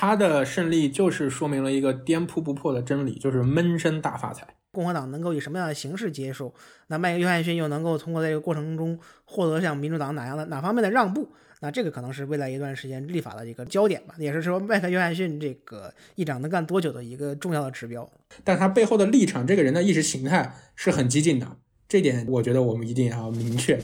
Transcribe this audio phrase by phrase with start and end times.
[0.00, 4.46] 他的胜利就是说明了一个颠扑不破的真理，就是闷声大发财。
[4.70, 6.54] 共和党能够以什么样的形式接受？
[6.86, 11.28] 那麦克约翰逊又能够通过在这个过程中获得像民主党哪样的哪方面的让步？
[11.58, 18.08] 那这个可能是未来一段时间立法的一个焦点吧，也是说麦克约翰逊这个议长能干多久的一个重要的指标。
[18.44, 21.56] 但他背后的立场，这个人的意识形态是很激进的，
[21.88, 23.76] 这点我觉得我们一定要明确。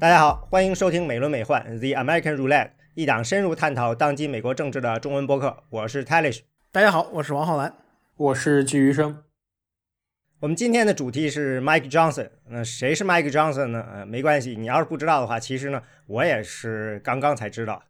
[0.00, 5.62] 大家好，欢迎收听美轮美奂 The American Roulette，一档深入探讨当今美国政治的中文播客。
[5.68, 6.40] 我是 Talish，
[6.72, 7.74] 大家好，我是王浩然，
[8.16, 9.22] 我是季余生。
[10.38, 12.30] 我们今天的主题是 Mike Johnson。
[12.48, 13.86] 那谁是 Mike Johnson 呢？
[13.92, 17.82] 呃，没关系，你要是不知道的话，其实呢，我也是刚刚才知道。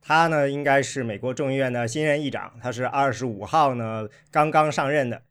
[0.00, 5.22] 他呢，应该是美国众议院的新任议长，他是二十五号呢刚刚上任的。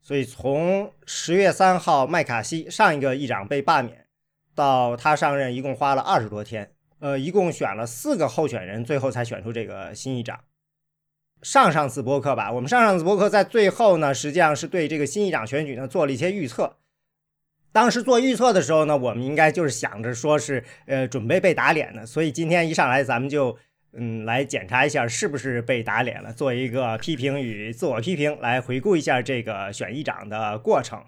[0.00, 4.05] 所以从十月三号麦卡锡上一个议长被罢免，
[4.56, 6.72] 到他上任，一共花了二十多天。
[6.98, 10.40] 呃，一共选了四个候选人，最后才选出这个新议长。
[11.42, 16.78] 上上次播客吧，我们上上次播客在最后呢，实际上是对这个新议长选举呢做了一些预测。
[17.70, 23.54] 当时做预测的时候呢，我们应该就是想着说是呃准备被打脸的，所以今天一上来咱们就
[23.92, 31.04] 嗯来检查一下是不是被打脸了，做一个批评与自我批评，来回顾一下这个选议长的过程。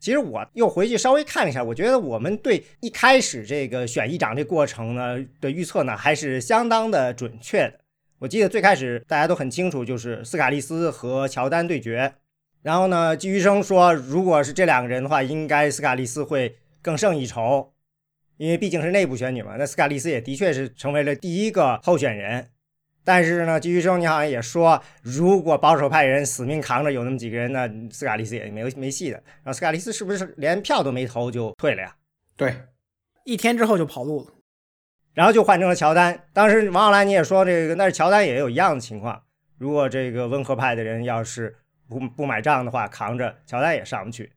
[0.00, 7.74] 其实我又回去稍微看了一下，我觉得我们对一开始这个选议长这过程呢的预测呢还是相当的准确的。
[8.20, 12.14] 我记得最开始大家都很清楚，就是斯卡利斯和乔丹对决。
[12.62, 17.72] 然后呢，季余生说，如果是这两个人的话，应该斯卡利斯会更胜一筹，
[18.36, 19.54] 因为毕竟是内部选举嘛。
[19.56, 22.48] 那斯卡利斯也的确是成为了第一个候选人。
[23.08, 29.16] 但是呢，季余生你好像也说，如果保守派人死命扛着有那么几个人呢，斯卡利斯也没有没戏的。
[29.42, 31.96] 然后斯卡利斯是不是连票都没投就退了呀？
[32.36, 32.54] 对，
[33.24, 34.34] 一天之后就跑路了。
[35.14, 36.26] 然后就换成了乔丹。
[36.34, 39.22] 当时王浩然你也说这个，但是乔丹也有一样的情况。
[39.56, 41.56] 如果这个温和派的人要是
[41.88, 44.30] 不不买账的话，扛着乔丹也上不去。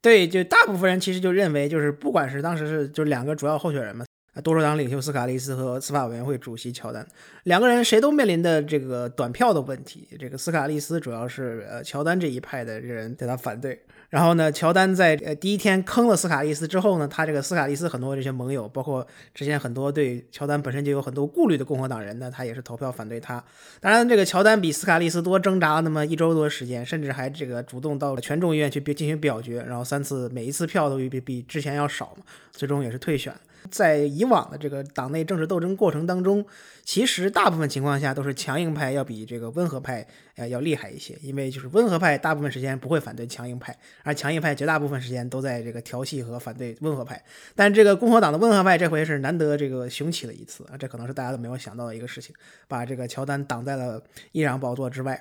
[0.00, 4.06] 对，就大部分人其实就认为，就是不管是当时是就两个主要候选人嘛，
[4.42, 7.06] 多数党领袖斯卡利斯和司法委员会主席乔丹
[7.44, 10.08] 两个人谁都面临的这个短票的问题。
[10.18, 13.80] 这个斯卡利斯主要是呃乔丹这一派的人对他反对。
[14.08, 19.04] 然后呢，乔丹在呃第一天坑了斯卡利斯之后呢，他这个斯卡利斯很多这些盟友，包括
[19.34, 23.42] 之前很多对乔丹本身就有很多顾虑的共和党人呢，他也是投票反对他。
[23.80, 33.34] 当然，这个乔丹比斯卡利斯多挣扎了那么一周多时间，甚至还这个主动到了全众议院去进行表决，然后三次每一次票都比比之前要少嘛，最终也是退选。
[33.70, 36.44] 在以往的这个党内政治斗争过程当中，
[36.84, 40.06] 其实大部分情况下都是强硬派要比这个温和派
[40.36, 47.22] 呃要厉害一些，因为就是温和派大部分时间不会反对强硬派，而强硬派绝大部分时间都在这个调戏和反对温和派。
[47.54, 52.34] 但这个共和党的温和派这回是难得这个雄起了一次啊，这可能是大家都没有想到的一个事情，
[52.68, 54.02] 把这个乔丹挡在了
[54.32, 55.20] 议长宝座之外。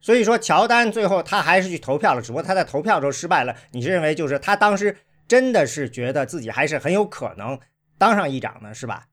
[0.00, 3.54] 所以说，乔丹最后他还是去投票了，只不过他在投票的时候失败了。
[3.72, 4.96] 你是认为就是他当时？
[5.30, 7.56] 真的是觉得自己还是很有可能
[7.96, 9.06] 当上议长的，是吧？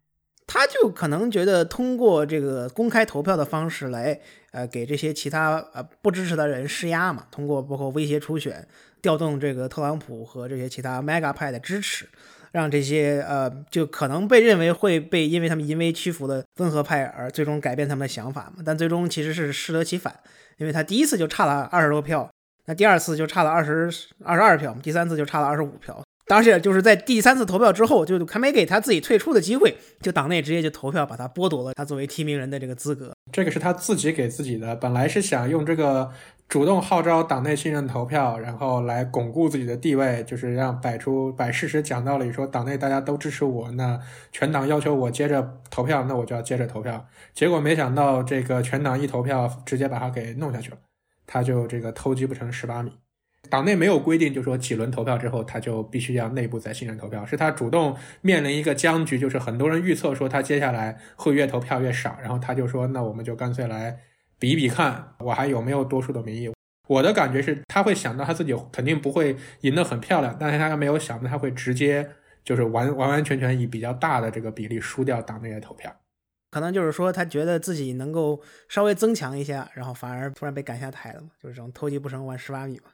[0.48, 4.20] 他就可能觉得通过这个公开投票的方式来，
[4.52, 7.28] 呃，给这些其他呃不支持的人施压嘛。
[7.30, 8.68] 通过包括威胁初选，
[9.00, 12.08] 调动这个特朗普和这些其他 mega 派的支持，
[12.52, 18.64] 让这些呃就可能被认为会被因为他们淫威屈服的温和派而最终改变他们的想法嘛。
[18.66, 20.20] 但最终其实是适得其反，
[20.58, 22.28] 因为他第一次就差了二十多票。
[22.68, 23.90] 那第二次就差了二十
[24.24, 26.00] 二十二票，第三次就差了二十五票。
[26.26, 33.14] 当时就是在第三次投票之后，就还没给他自己退出的机会，就党内直接就投票把他剥夺了他作为提名人的这个资格。
[33.32, 36.12] 这个是他自己给自己的，本来是想用这个
[36.50, 43.98] 主动号召党内信任投票，然后来巩固自己的地位，就是让摆出摆事实讲道理，说党内大家都支持我，那
[44.34, 47.08] 全党要求我接着投票，那我就要接着投票。
[47.34, 50.78] 结果没想到这个全党一投票，直接把他给弄下去了。
[51.28, 52.92] 他就这个偷鸡不成蚀把米，
[53.50, 64.00] 党内没有规定，就说几轮投票之后他就必须要内部再信任投票，是他主动面临一个僵局，就是很多人预测说他接下来会越投票越少，然后他就说那我们就干脆来
[64.40, 66.50] 比一比看，我还有没有多数的民意。
[66.88, 72.10] 我的感觉是他会想到他自己肯定不会赢得很漂亮，但是他没有想到他会直接
[72.46, 75.94] 就是完完完全全以比较大的这个比例输掉党内的投票。
[76.58, 82.90] 可能就是说，他觉得自己能够稍微增强一下，然后反而突然被赶下台了嘛，就是这种偷鸡不成玩蚀把米嘛。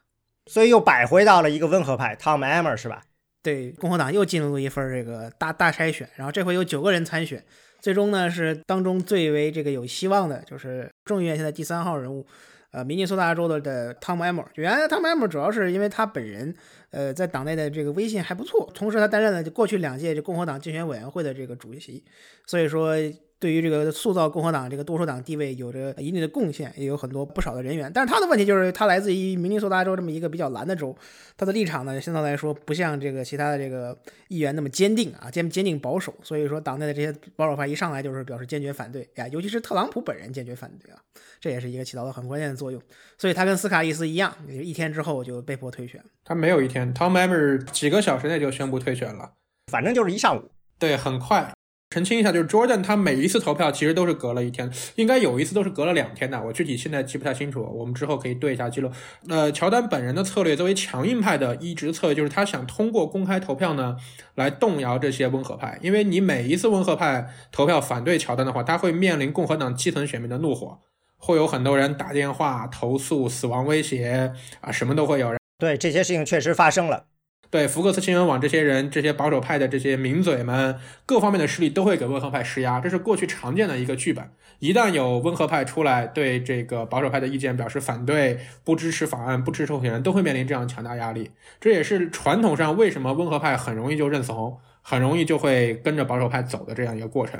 [0.47, 3.01] 所以又摆回到了一个温和派，Tom Emmer 是吧？
[3.41, 7.41] 对，共和党又进入了一份这个大大筛选，然后这回有九个人参选，
[7.79, 12.27] 最终呢是当中最为这个有希望的，就是众议院现在第三号人物，
[12.71, 16.53] 呃，明尼苏达州的的 Tom Emmer，原来 Tom Emmer 主要是因为他本人，
[16.89, 22.03] 呃，在党内的这个威信还不错，同时他担任了过去两届这共和党竞选委员会的这个主席，
[22.45, 22.95] 所以说。
[23.43, 27.91] 对于这个塑造共和党这个多数党地位有着一定的贡献，也有很多不少的人员。
[27.93, 30.95] 但是他的问题就是，他来自于明尼苏达州这么一个比较蓝的州，
[31.35, 33.97] 他的立场呢，相对来说不像这个其他的这个
[34.29, 36.13] 议员那么坚定啊，坚坚定保守。
[36.23, 40.97] 所以说，党内的这些保守派一上来就是表示坚决反对呀，尤其是特朗普本人坚决反对啊，
[41.41, 42.81] 这也是一个起到了很关键的作用。
[43.17, 46.01] 所以他跟斯卡利斯一样，一天之后就被迫退选。
[46.23, 49.33] 他没有一天，Tom Emmer 几个小时内就宣布退选了，
[49.69, 50.49] 反正就是一上午，
[50.79, 51.51] 对，很快。
[51.93, 56.43] 澄清一下，就是 Jordan 他每一次投票其实都是隔了一天，应该有一次都是隔了两天的。
[56.43, 58.89] 我具体现在记不太清楚，我们之后可以对一下记录。
[59.29, 63.95] 呃，乔丹本人的策略作为强硬派的一直策略，就是他想通过公开投票呢
[64.33, 70.79] 来动摇这些温和派，因为你每一次温和派投票反对乔丹的话，他会面临共和党基层选民的怒火，
[71.17, 75.35] 会有很多人打电话投诉、死亡威胁啊，什么都会有。
[75.59, 77.05] 对这些事情确实发生了。
[77.53, 84.27] 对福克斯新闻网这些人，这些保守派的这些名嘴们，各方面的势力都会给温和派施压，这是过去常见的一个剧本。
[84.57, 91.29] 一旦有温和派出来对这个保守派的意见表示反对，不支持法案，不支持候选人，都会面临这样强大压力。
[91.61, 97.39] 这也是传统上为什么温和派很容易就认怂，很容易就会跟着保守派走的这样一个过程。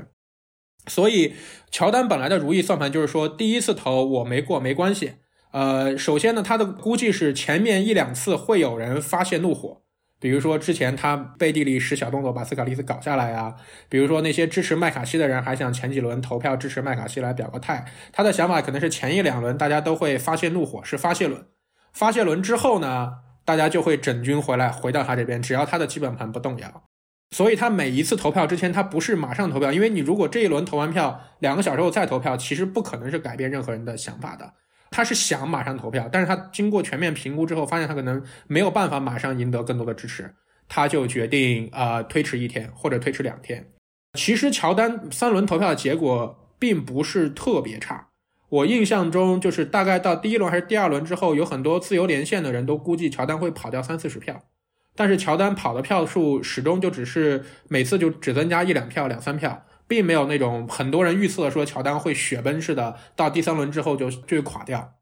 [0.85, 1.33] 所以，
[1.71, 5.13] 乔丹本来的如意算盘就是说，第一次投我没过没关系。
[5.53, 9.79] 呃，首先呢，他的估计是前面一两次会有人发泄怒火。
[10.23, 13.57] 比如说，之前他背地里使小动作把斯卡利斯搞下来啊。
[13.89, 17.83] 比如说，那些支持麦卡锡的人还想前几轮投票支持麦卡锡来表个态。
[18.13, 21.45] 他的想法可能是前一两轮大家都会发泄怒火，是发泄轮。
[21.91, 26.83] 发泄轮之后呢，大家就会整军回来，回到他这边，只要他的基本盘不动摇。
[27.31, 34.53] 所以他每一次投票之前，他不是马上投票，因为你如果这一轮投完票，两个小时后再投票，其实不可能是改变任何人的想法的。
[34.93, 40.35] 他是想马上投票，但是他经过全面评估之后，发现他可能没有办法马上赢得更多的支持，
[40.69, 43.71] 他就决定啊推迟一天或者推迟两天。
[44.13, 48.09] 其实乔丹三轮投票的结果并不是特别差，
[48.49, 54.43] 我印象中就是大概到第一轮还是第二轮之后，有很多自由连线的人都估计乔丹会跑掉三四十票，
[54.95, 59.65] 但是乔丹跑的票数始终就只是每次就只增加一两票、两三票。
[59.87, 64.95] 并没有那种很多人预测说乔丹会雪崩似的到第三轮之后就就垮掉，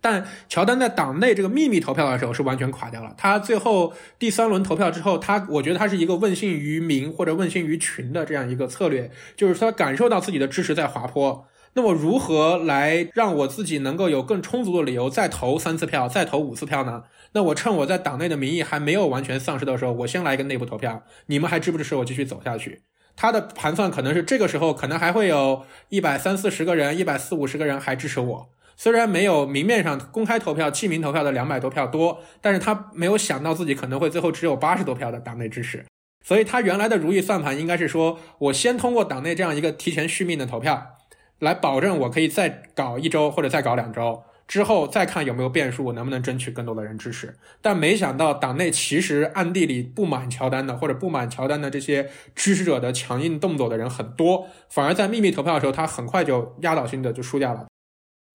[0.00, 3.14] 但乔丹在党内这个秘密投票的时候是完全垮掉了。
[3.16, 11.46] 他最后第三轮投票之后，他我觉得他是一个问信于民或者问信于群的这样一个策略，就是他感受到自己的支持在滑坡。
[11.76, 17.02] 那么如何来让我自己能够有更充足的理由再投三次票，再投五次票呢？
[17.32, 22.82] 那我趁我在党内的民意还没有完全丧失的时候，我先来一个内部投票，你们还支不支持我继续走下去？
[23.16, 35.86] 他的盘算可能是这个时候可能还会有一百三四十个人、一百四五十个人还支持我，虽然没有明面上公开投票、记名投票的两百多票多，但是他没有想到自己可能会最后只有八十多票的党内支持，
[36.24, 40.98] 所以他原来的如意算盘应该是说，我先通过党内这样一个提前续命的投票，
[41.38, 44.24] 来保证我可以再搞一周或者再搞两周。
[44.46, 47.36] 之后再看有没有变数，能不能争取更多的人支持。
[47.62, 57.66] 但没想到党内其实暗地里不满乔丹的，或者不满乔丹的这些支持者的强硬动作的人很多，反而在秘密投票的时候，他很快就压倒性的就输掉了。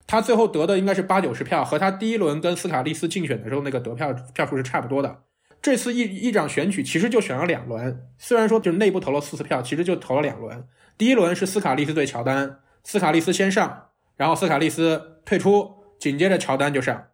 [0.08, 5.24] 他最后得的应该是八九十票，和他第一轮跟斯卡利斯竞选的时候那个得票票数是差不多的。
[5.62, 10.64] 这次议议长选举其实就选了两轮，虽然说就是内部投了四次票，其实就投了两轮。
[10.98, 15.79] 第一轮是斯卡利斯对乔丹，斯卡利斯先上，然后斯卡利斯退出。
[16.00, 17.10] 紧接着乔丹就上，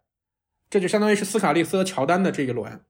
[0.70, 2.82] 这就相当于是斯卡利斯和乔丹的这一轮。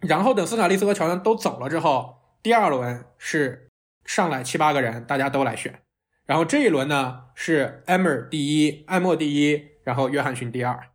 [0.00, 3.70] 然后等斯卡利斯和乔丹都走了之后，第二轮是
[4.04, 5.82] 上来七八个人，大家都来选。
[6.26, 10.90] 然后这一轮呢是艾默第一，艾默第一，然后约翰逊第二。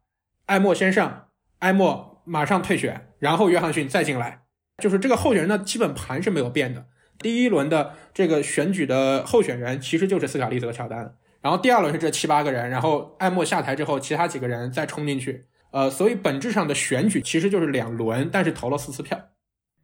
[0.45, 1.29] 艾默先上，
[1.59, 4.43] 艾默马上退选，然后约翰逊再进来。
[4.77, 6.87] 就是这个候选人的基本盘是没有变的。
[7.19, 11.15] 第一轮的这个选举的候选人其实就是斯卡利斯和乔丹。
[11.43, 19.19] 然后第二轮是这七八个人，然后艾默下台之后，其他几个人再冲进去，呃，所以本质上的选举其实就是两轮，但是投了四次票。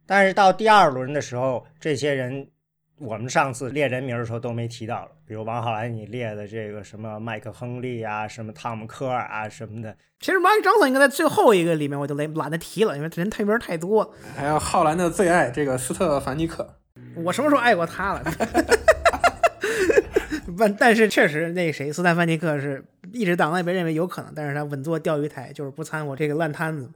[0.06, 2.48] 但是到第二轮的时候，这些人
[2.98, 9.94] 我们上次列人名的时候都没提到了，比如王浩然你列的这个什么麦克亨利啊，什么汤姆科尔啊什么的。
[10.18, 14.14] 其实马克张森应该在最后一个里面，我就懒懒得提了，因为人太名太多。
[14.34, 16.78] 还有浩然的最爱这个斯特凡尼克，
[17.16, 18.24] 我什么时候爱过他了？
[20.58, 26.90] 但但是确实，那谁斯坦范尼克是一直党内被认为有可能，但是他稳坐钓鱼台，就是不掺和这个烂摊子，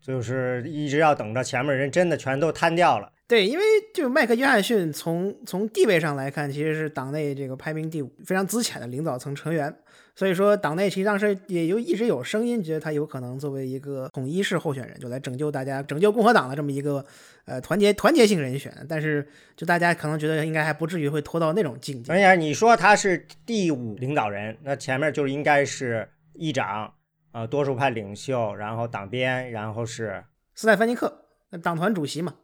[0.00, 3.64] 就是一直要等着前面人真的全都瘫掉了，对，因为
[3.94, 9.74] 就麦克约翰逊从从地位上来看，其实是党内这个排名第五、非常资浅的领导层成员。
[10.18, 17.06] 所以说，党内实际上是也就一直有声音，觉得他有可能作为一个统一式候选人，就来拯救大家、拯救共和党的这么一个
[17.44, 18.74] 呃团结团结性人选。
[18.88, 22.12] 但是，就大家可能觉得应该还不至于会拖到那种境界。
[22.12, 26.92] 而且你说他是第五领导人，那前面就是应该是议长，
[27.30, 30.24] 呃，多数派领袖，然后党鞭，然后是
[30.56, 31.26] 斯泰芬尼克，
[31.62, 32.34] 党团主席嘛，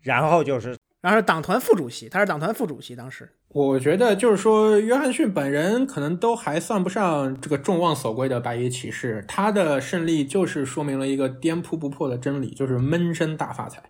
[0.00, 0.74] 然后就是。
[1.02, 2.96] 然后是党团副主席，他是党团副主席。
[2.96, 13.80] 当时我觉得就是说，约翰逊本人可能都还算不上这个众望所归的白衣骑士，他的胜利就是说明了一个颠扑不破的真理，就是闷声大发财，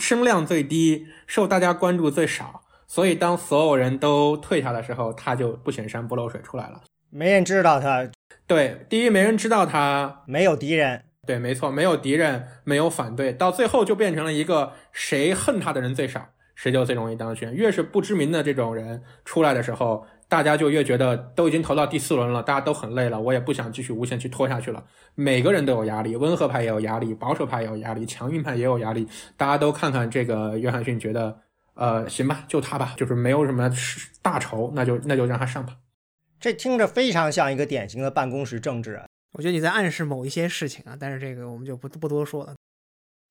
[0.00, 6.82] 声量最低，受大家关注最少，所以当所有人都退下的时候，他就不显山不漏水出来了。
[7.10, 8.08] 没人知道他，
[8.46, 16.28] 对，第一没人知道他，没有敌人，对，没错，没有敌人，没有反对，到最后就变成了一个谁恨他的人最少。
[16.54, 17.54] 谁就最容易当选。
[17.54, 24.84] 越是不知名的这种人出来的时候，大家就越觉得都已经投到第四轮了，大家都很累了，我也不想继续无限去拖下去了。
[25.14, 29.06] 每个人都有压力，温和派也有压力，保守派也有压力，强硬派也有压力。
[29.36, 31.38] 大家都看看这个约翰逊，觉得
[31.74, 33.70] 呃行吧，就他吧，就是没有什么
[34.22, 35.76] 大仇，那就那就让他上吧。
[36.40, 39.06] 这听着非常像一个典型的办公室政治啊。
[39.32, 42.54] 我觉得你在暗示某一些事情啊，但是这个我们就不不多说了。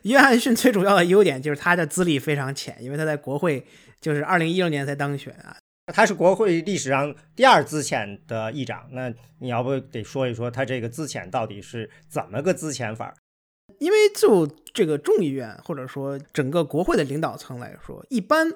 [0.04, 3.66] 约翰逊最主要的优点就是他的资历非常浅，因为他在国会
[4.00, 5.56] 就是二零一六年才当选啊。
[5.94, 13.14] 他是国会历史上第二资浅的议长，那你要不得说一说他这个资浅到底是怎么个资浅法？
[13.80, 18.48] 因为就这个众议院或者说整个国会的领导层来说，一般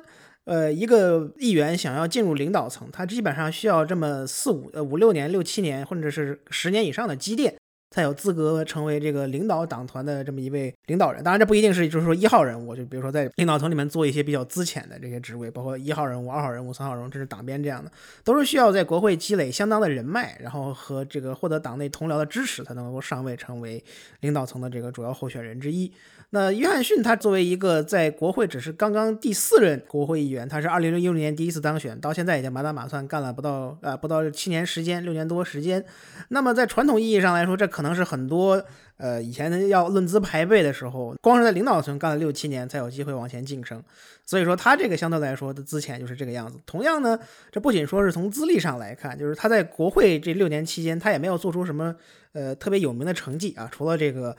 [0.45, 7.55] 呃一个议员想要进入领导层，他基本上需要这么四五呃五六年、六七年或者是十年以上的积淀。
[7.95, 11.23] 才有资格成为这个领导党团的这么一位领导人。
[11.23, 17.89] 当然，这不一定是就是说一号人物，就比如说在领导层里面做一些比较资浅的这些职位，包括一号人物、二号人物、三号人物，这是党鞭这样的，
[18.25, 23.81] 都是需要在国会积累相当的人脉，然后和这个获得党内同僚的支持，才能够上位成为
[24.19, 25.89] 领导层的这个主要候选人之一。
[26.35, 35.85] 那约翰逊他作为一个在国会只是刚刚第四任国会议员，他是二零零六年第一次当选，到现在已经满打满算干了不到呃不到七年时间，六年多时间。
[36.27, 38.61] 那么在传统意义上来说，这可能是很多
[38.97, 43.83] 呃以前要论资排辈的时候，光是在领导层干了六七年才有机会往前晋升。
[44.27, 46.59] 所以说他这个相对来说的资浅就是这个样子。
[46.65, 47.19] 同样呢，
[47.51, 51.95] 这不仅说是从资历上来看，就是他在国会这六年期间，他也没有做出什么
[52.33, 54.35] 呃特别有名的成绩啊，除了这个。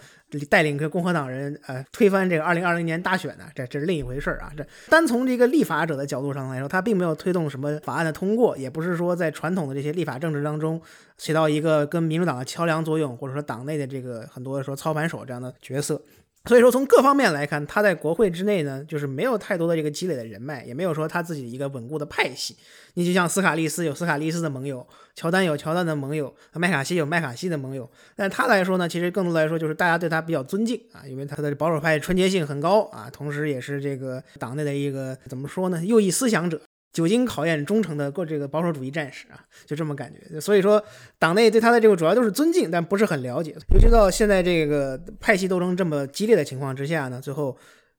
[0.51, 4.51] 带领个共和党人呃推翻这个二零二零年大选呢，这这是另一回事儿啊。
[4.57, 10.83] 这单从这个立法者的角度上来说，他并没有推动什么法案的通过，也不是说在传统的这些立法政治当中
[11.17, 16.03] 起到一个跟民主党的桥梁作用，或者说党内的这个很多说操盘手这样的角色。
[16.45, 22.57] 所以说，从各方面来看，他在国会之内呢，就是没有太多的这个积累的人脉，也没有说他自己一个稳固的派系。
[22.95, 27.91] 你就像斯卡利斯有斯卡利斯的盟友，乔丹有乔丹的盟友，麦卡锡有麦卡锡的盟友。
[28.15, 36.61] 但他来说呢，其实更多来说就是大家对他比较尊敬啊，因为他的保守派纯洁性很高啊，同时也是这个党内的一个怎么说呢，右翼思想者。
[36.97, 40.41] 久经考验忠诚的过这个保守主义战士啊，就这么感觉。
[40.41, 40.83] 所以说，
[41.19, 43.55] 党内对他的这个主要都是尊敬，但不是很了解。
[43.75, 47.55] 尤其到现在这个派系斗争这么激烈的情况之下呢，最后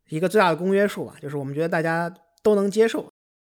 [0.09, 2.11] 一个最大的公约数吧，就是我们觉得大家
[2.41, 3.07] 都能接受。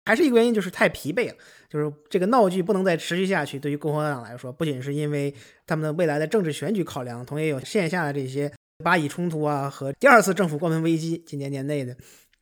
[0.06, 1.36] 还是一个原因就是太疲惫了，
[1.70, 3.58] 就是这个闹剧不能再持续下去。
[3.58, 5.34] 对于共和党来说，不仅是因为
[5.66, 8.52] 他们的未来的政治选举考量，同时也有线下的这些
[8.84, 11.96] 巴以冲突啊和第二次政府关门危机，今年年内的。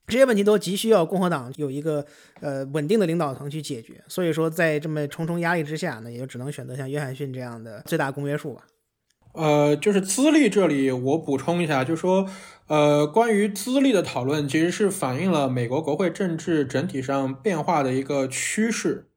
[0.08, 2.06] 这些问题都急需要共和党有一个
[2.40, 8.64] 呃稳定的领导层去解决，所以说在这么重重压力之下呢，也就只能选择像约翰逊这样的最大公约数吧。
[9.34, 12.26] 呃，就是资历这里我补充一下，就是说，
[12.68, 19.10] 呃，关于资历的讨论其实是反映了美国国会政治整体上变化的一个趋势。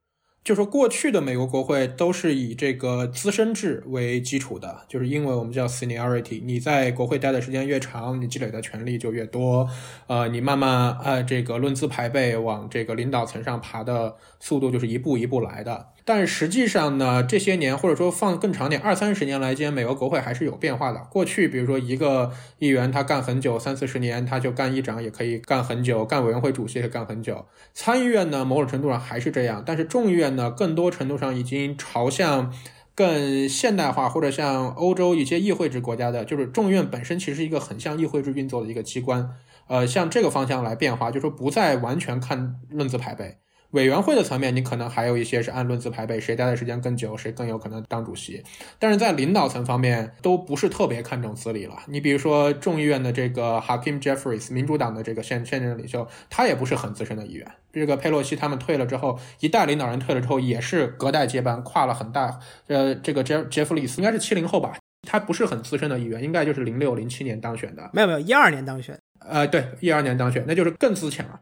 [0.43, 6.41] 就说过去的美国国会都是以这个资深制为基础的，就是英文我们叫 seniority。
[6.43, 9.69] 你在国会待的时间越长，你积累的权利就越多。
[10.07, 15.89] 呃，你慢慢呃这个论资排辈往这个领导层上爬的速度就是一步一步来的。
[16.13, 20.99] 但实际上呢，这些年或者说放更长点，二三十年来间，美国国会还是有变化的。
[21.09, 27.47] 过去，比如说一个议员他干很久，三四十年，他就干议长也可以干很久，干委员会主席也干很久。
[27.75, 32.53] 参议院呢，某种程度上还是这样，但是众议院呢，更多程度上已经朝向
[32.97, 39.31] 更现代化，或者像欧洲一些议会制国家的，就是众议院本身其实一个很像议会制运作的一个机关，
[39.69, 43.37] 呃，向这个方向来变化，就说不再完全看论资排辈。
[43.71, 48.43] 委员会的层面，你可能还有一些是按论资排辈，谁待的时间更久，谁更有可能当主席。
[48.79, 51.77] 但是在领导层方面，都不是特别看重资历了。
[51.87, 57.47] 你比如说众议院的这个 Hakim Jeffries，民主党的这个现现任领袖，他也不是很资深的议员。
[57.73, 62.41] 这个佩洛西他们退了之后，一代领导人退了之后，也是隔代接班，跨了很大。
[62.67, 67.89] 呃，这个杰杰弗里斯应该是七零后吧，他不是很资深的议员，应该就是零六零七年当选的。
[67.93, 68.99] 没有没有，一二年当选。
[69.21, 71.39] 呃，对，一二年当选，那就是更资浅了。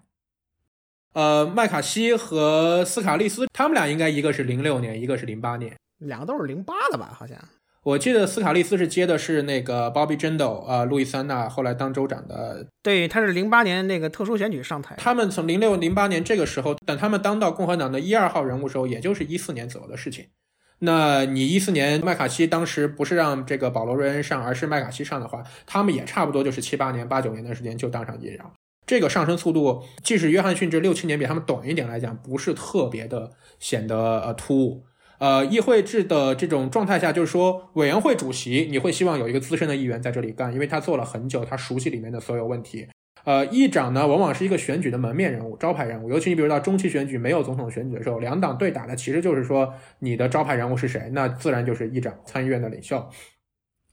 [1.15, 7.11] 呃，麦卡锡和斯卡利斯，他们俩应该一个是零六年，一个是零八年，两个都是零八的吧？
[7.13, 7.37] 好像
[7.85, 12.67] 我记得斯卡利斯是接的是那个 Bobby Jindal，呃，路易斯安那后来当州长的。
[12.83, 14.95] 对，他是零八年那个特殊选举上台。
[14.99, 20.27] 他们从零六零八年这个时候，等他们当到共和党的一二号人物时候，也就是一四年左右的事情。
[20.81, 28.53] 那你一四年麦卡锡当时不是让这个保罗瑞恩上，而是麦卡锡上的话，他们也差不多就是七八年、八九年的时间就当上议长。
[28.89, 34.85] 这个上升速度，即使约翰逊这六七年比他们短一点来讲，不是特别的显得呃突兀。
[35.19, 42.87] 呃，议会制的这种状态下，就是说委员会主席你会希望有一个资深的议员在这里干，因为他做了很久，他熟悉里面的所有问题。
[43.25, 53.07] 呃，议长呢，往往是一个选举的门面人物、招牌人物，尤其你比如到中期选举没有总统选举的时候，两党对打的其实就是说你的招牌人物是谁，那自然就是议长、参议院的领袖。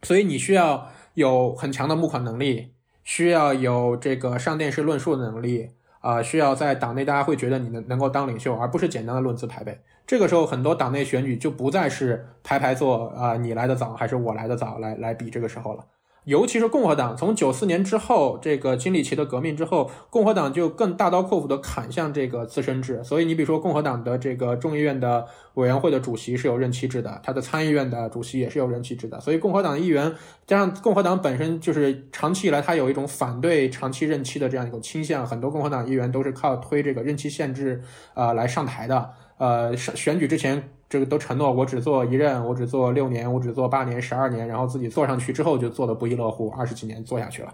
[0.03, 2.74] 所以你需要有很强的募款能力，
[3.05, 5.69] 需要有这个上电视论述的能力，
[6.01, 9.79] 啊，需要在党内大家会觉得你能能够当领袖，而不是简单的论资排辈。
[10.05, 15.85] 这个时候，很多党内选举就不再是排排坐啊，你来的早还是我来的早来来比这个时候了。
[16.25, 23.03] 尤其是共和党，从九四年之后，这个金里奇的革命之后，共和党就更大刀阔斧地砍向这个自身制。
[23.03, 29.19] 所以，你比如说，共和党的这个众议院的委员会的主席是有任期制的，他的参议院的主席也是有任期制的。
[29.21, 30.11] 所以，共和党议员
[30.47, 37.83] 加上共和党本身就是长期以来，他有一种反对长期任期的这样一种倾向，很多共和党议员都是靠推这个任期限制
[38.15, 39.11] 啊来上台的。
[39.37, 40.69] 呃，选选举之前。
[40.87, 47.53] 这个都承诺我只做一任，我只做六年，我只做八年、十二年，然后自己坐上去之后就做的不亦乐乎，二十几年做下去了。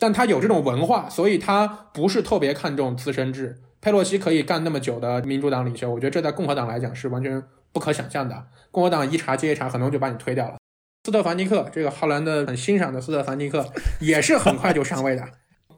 [0.00, 3.56] 但他有这种文化，所以他不是特别看重资深制。
[3.80, 7.40] 佩洛西可以干那么久的民主党领袖，我觉得这在共和党来讲是完全
[7.72, 8.44] 不可想象的。
[8.72, 10.56] 共和党一茬接一茬，很容易就把你推掉了。
[11.04, 13.64] 斯特凡尼克，这个浩兰的很欣赏的斯特凡尼克，
[14.00, 15.22] 也是很快就上位的。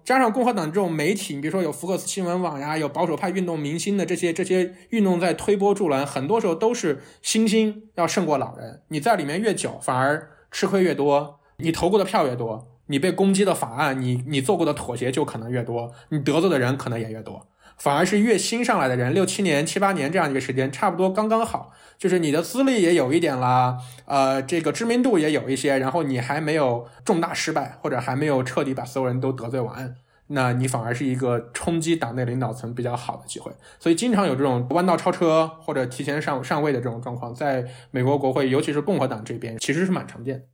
[0.06, 8.82] 加上共和党这种媒体，你比如说有福克斯新闻网呀，有保守派运动明星的这些这些运动在推波助澜，很多时候都是新星要胜过老人。
[8.86, 11.40] 你在里面越久，反而吃亏越多。
[11.56, 17.49] 你投过的票越多，你被攻击的法案，你你做过的妥协就可能越多，你得罪的人可能也越多。
[17.76, 29.95] 反而是越新上来的人，六七年、七八年这样一个时间，差不多刚刚好，就是你的资历也有一点啦，呃，这个知名度也有一些，然后你还没有重大失败，或者还没有彻底把所有人都得罪完，
[30.28, 33.52] 那你反而是一个冲击党内领导层比较好的机会。
[33.78, 40.45] 所以经常有这种弯道超车或者提前上上位的这种状况，在美国国会，尤其是共和党这边，其实是蛮常见的。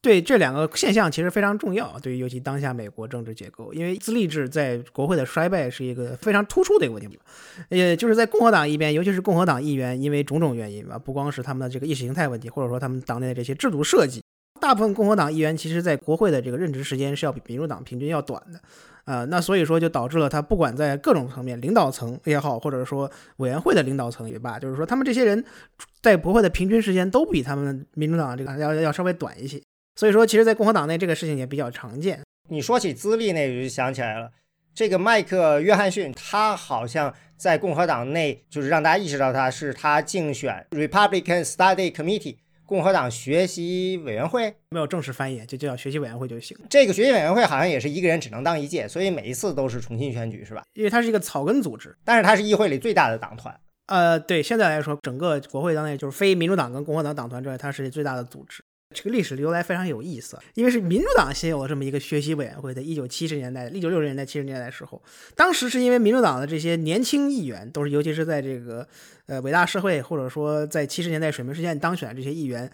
[0.00, 7.18] 对这两个现象其实非常重要，对于尤其当下美国政治结构，因为资历制在国会的衰败是一个非常突出的一个问题。
[7.68, 14.22] 也就是在共和党一边，尤其是共和党议员，因为种种原因吧，不光是他们的这个意识形态问题，或者说他们党内的这些制度设计，
[14.60, 18.60] 大部分共和党议员其实在国会的这个任职时间是要比民主党平均要短的。
[19.04, 25.42] 啊，那所以说就导致了他不管在各种层面，领导层也好，或者说委员会的领导层也罢，就是说他们这些人
[26.02, 29.58] 在国会的平均时间都比他们民主党这个要要稍微短一些。
[29.98, 32.20] 所以说，其实，在共和党内这个事情也比较常见。
[32.50, 34.30] 你说起资历那我，就想起来了，
[34.72, 46.56] 这个麦克约翰逊，他好像在共和党内，就是让大家意识到他是他竞选 Republican Study Committee 共和党学习委员会，没有正式翻译，就叫学习委员会就行。
[46.70, 50.62] 这个学习委员会好像也是一个人只能当一届，所以每一次都是重新选举，是吧？
[50.74, 53.52] 因为它是一个草根组织，但是它是议会里最大的党团。
[53.86, 58.62] 呃，对，现在来说，整个国会当内就是非民主党跟共和党党团之外，它是最大的组织。
[58.94, 65.02] 这个历史由来非常有意思，因为是民主党先有了这么一个学习委员会，在一九七十年代、一九六十年代、七十年代的时候，
[65.36, 68.88] 当时是因为民主党的这些年轻议员，都是尤其是在这个
[69.26, 72.70] 呃伟大社会或者说在七十年代水门事件当选的这些议员。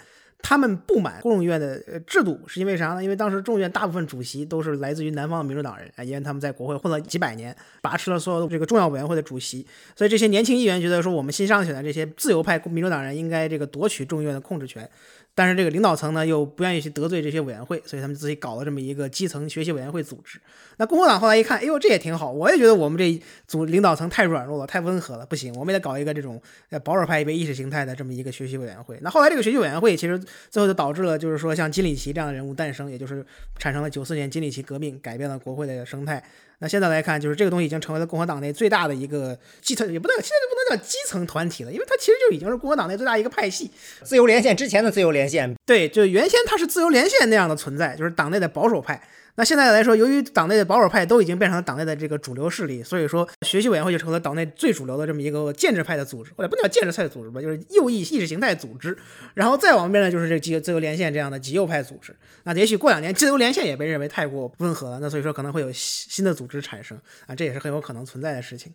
[0.47, 3.03] 他们不满众议院的制度，是因为啥呢？
[3.03, 14.87] 因为当时众议院大部分主席都是来自于南方的民主党人啊，因为他们在国会混了几百年，把持了所有的这个重要委员会的主席，所以这些年轻议员觉得说，我们新上选的这些自由派民主党人应该这个夺取众议院的控制权。
[15.35, 20.41] 但是这个领导层呢又不愿意去得罪这些委员会，所以他们自己搞了这么一个基层学习委员会组织。
[20.77, 26.41] 那共和党后来一看，哎呦，这也挺好，我也觉得我们这组领导层太软弱了，太温和了，不行，我们也得搞一个这种
[26.85, 28.99] 保守派一为意识形态的这么一个学习委员会。
[29.03, 30.19] 那后来这个学习委员会其实
[30.51, 33.25] 最后就导致了，就是说像金里奇这样的人物诞生，也就是
[33.59, 36.23] 产生了九四年金里奇革命，改变了国会的生态。
[36.65, 43.71] 那现在来看，就是这个东西已经成为了共和党内最大的一个基层，也不能现在就不能叫基层团体了，因为它其实就已经是共和党内最大一个派系。
[44.03, 48.99] 自由连线之前的自由连线，对，就原先它是自由连线那样的存在，就是党内的保守派。
[49.37, 58.97] 那现在来说，由于党内的保守派都已经变成了党内的这个主流势力，所以说学习委员会就成了党内最主流的这么一个建制派的组织，或者不叫建制派的组织吧，就是右翼意识形态组织。
[59.35, 62.15] 然后再往边呢，就是这极自由连线这样的极右派组织。
[62.45, 68.73] 那也许过两年，自由连线也被认为太过温和了，那所以说可能会有新新的组织产生啊，这也是很有可能存在的事情。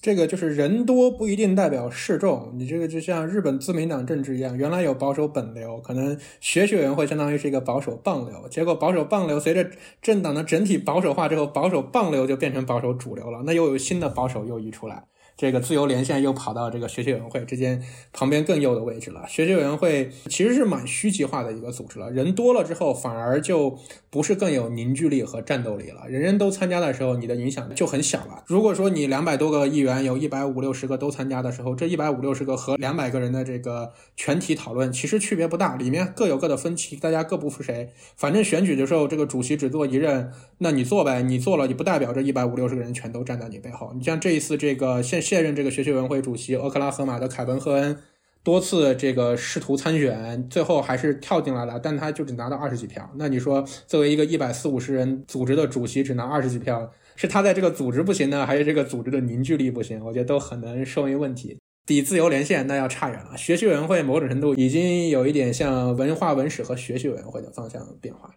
[0.00, 15.04] 这个就是人多不一定代表势众，你这个就像日本自民党政治一样，原来有保守本流，可能学学委员会相当于是一个保守棒流，结果保守棒流随着政党的整体保守化之后，保守棒流就变成保守主流了，那又有新的保守右翼出来。
[15.42, 19.24] 这个自由连线又跑到这个学习委员会之间旁边更右的位置了。
[19.26, 23.76] 学习委员会其实是蛮虚极化的一个组织了，人多了之后反而就
[24.08, 26.08] 不是更有凝聚力和战斗力了。
[26.08, 28.44] 人人都参加的时候，你的影响就很小了。
[28.46, 37.90] 如果说你两百多个议员，有一百五六十个都参加的时候，这一百五六十个和两百个人的这个全体讨论其实区别不大，里面各有各的分歧，大家各不服谁。
[38.16, 43.92] 反正选举的时候，这个主席只做一任，那你做呗，你做了，你不代表这一百五六十个人全都站在你背后。
[43.96, 47.96] 你像这一次这个现现任这个学习委员会主席，俄克拉荷马的凯文·赫恩，
[48.42, 53.10] 多次这个试图参选，最后还是跳进来了，但他就只拿到二十几票。
[53.16, 60.04] 那你说，作为一个一百四五十人组织的主席，只拿二十几票，是他在这个组织不行呢，还是这个组织的凝聚力不行？
[60.04, 61.56] 我觉得都很能说明问题。
[61.86, 63.34] 比自由连线那要差远了。
[63.34, 68.34] 学习委员会某种程度已经有一点像文化文史和学习委员会的方向变化。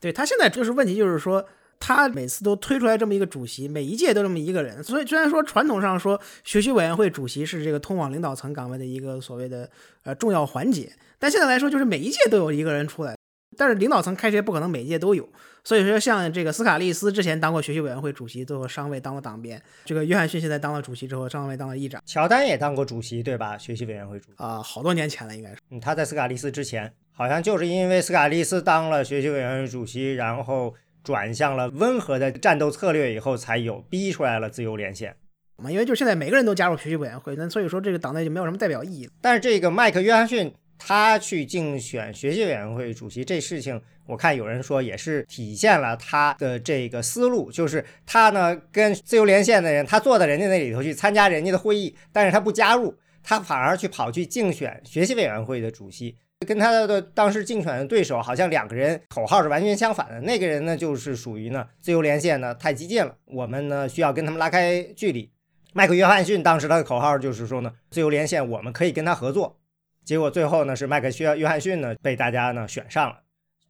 [0.00, 1.44] 对他现在就是问题，就是说。
[1.80, 9.70] 他每次都推出来这么一个主席，每一届都这么一个人，所以虽然说传统上说学习委员会主席是这个通往领导层岗位的一个所谓的
[10.02, 13.16] 呃重要环节，但现在来说就是每一届都有一个人出来，
[13.56, 15.28] 但是领导层开谁不可能每一届都有，
[15.64, 23.56] 所以说像这个斯卡利斯之前当过学习委员会主席，最后上位当了党鞭，这个约翰逊现在当了主席之后上位当了议长，乔丹也当过主席对吧？
[23.56, 24.34] 学习委员会主席。
[24.36, 30.74] 啊，好多年前了应该是，嗯，他在斯卡利斯之前好像就是因为斯卡利斯当了学习委员会主席，然后。
[31.08, 35.16] 转向了温和的战斗策略以后，才有逼出来了自由连线
[35.56, 35.70] 嘛？
[35.70, 39.08] 因为就现在每个人都加入学习委员会，那所以说这个党内就没有什么代表意义。
[39.22, 56.14] 但是这个麦克约翰逊他去竞选学习委员会主席这事情，我看有人说也是体现了他的这个思路，就是他呢跟自由连线的人，他坐在人家那里头去参加人家的会议，但是他不加入，他反而去跑去竞选学习委员会的主席。
[56.46, 60.20] 跟他的当时竞选的对手好像两个人口号是完全相反的。
[60.20, 65.28] 那个人呢，就是属于呢自由连线呢太激进了，我们呢需要跟他们拉开距离。
[65.72, 69.58] 麦克约翰逊当时他的口号就是说呢，自由连线我们可以跟他合作。
[70.04, 73.18] 结果最后呢是麦克约约翰逊呢被大家呢选上了。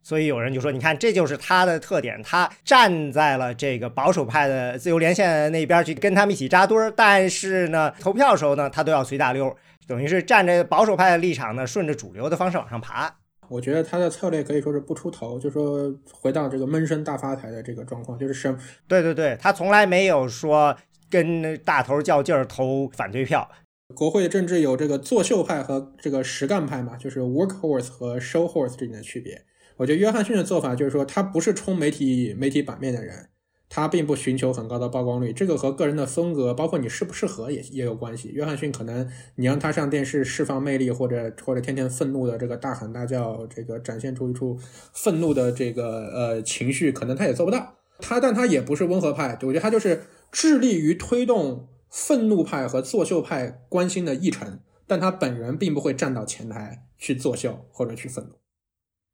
[0.03, 9.57] 所以有人就说，你看这就是他的特点，他站在了这个保守派的自由连线那边去跟他们一起扎堆儿，但是呢投票的时候呢他都要随大溜。
[9.89, 13.17] 等于是站着保守派的立场呢，顺着主流的方式往上爬。
[13.49, 18.55] 我觉得他的策略可以说是不出头，就说回到这个闷声大发财的这个状况，就是什？
[18.87, 20.77] 对对对，他从来没有说
[21.09, 23.51] 跟大头较劲儿投反对票。
[23.95, 29.43] 国会政治有这个作秀派和这个实干派嘛，就是 workhorse 和 showhorse 之间的区别。
[29.79, 33.31] 我觉得约翰逊的做法就是说，他不是冲媒体媒体版面的人。
[33.69, 38.31] 他并不寻求很高的曝光率，这个和个人的风格，包括你适不适合也也有关系。
[38.31, 44.59] 约翰逊可能你让他上电视释放魅力，或者或者天天愤怒的这个大喊大叫，这个展现出一出
[44.95, 47.75] 愤怒的这个呃情绪，可能他也做不到。
[48.01, 58.31] 他但他也不是温和派，我觉得他就是致力于推动愤怒派和作秀派关心的议程，但他本人并不会站到前台去作秀或者去愤怒。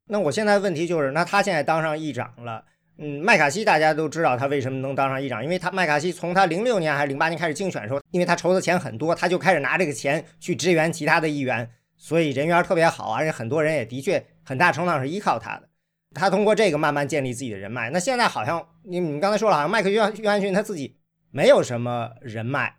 [0.07, 2.63] 那我现在问题就是，那他现在当上议长了。
[2.97, 15.67] 嗯，麦卡锡大家都知道他为什么能当上议长，因为他麦卡锡从他零六年还是零八年开始竞选的时候，因为他筹的钱很多，他就开始拿这个钱去支援其他的议员，所以人缘特别好，而且很多人也的确很大程度上是依靠他的。
[16.13, 17.89] 他通过这个慢慢建立自己的人脉。
[17.89, 20.95] 那现在好像你你刚才说了，好像麦克约翰约翰逊他自己
[21.31, 22.77] 没有什么人脉，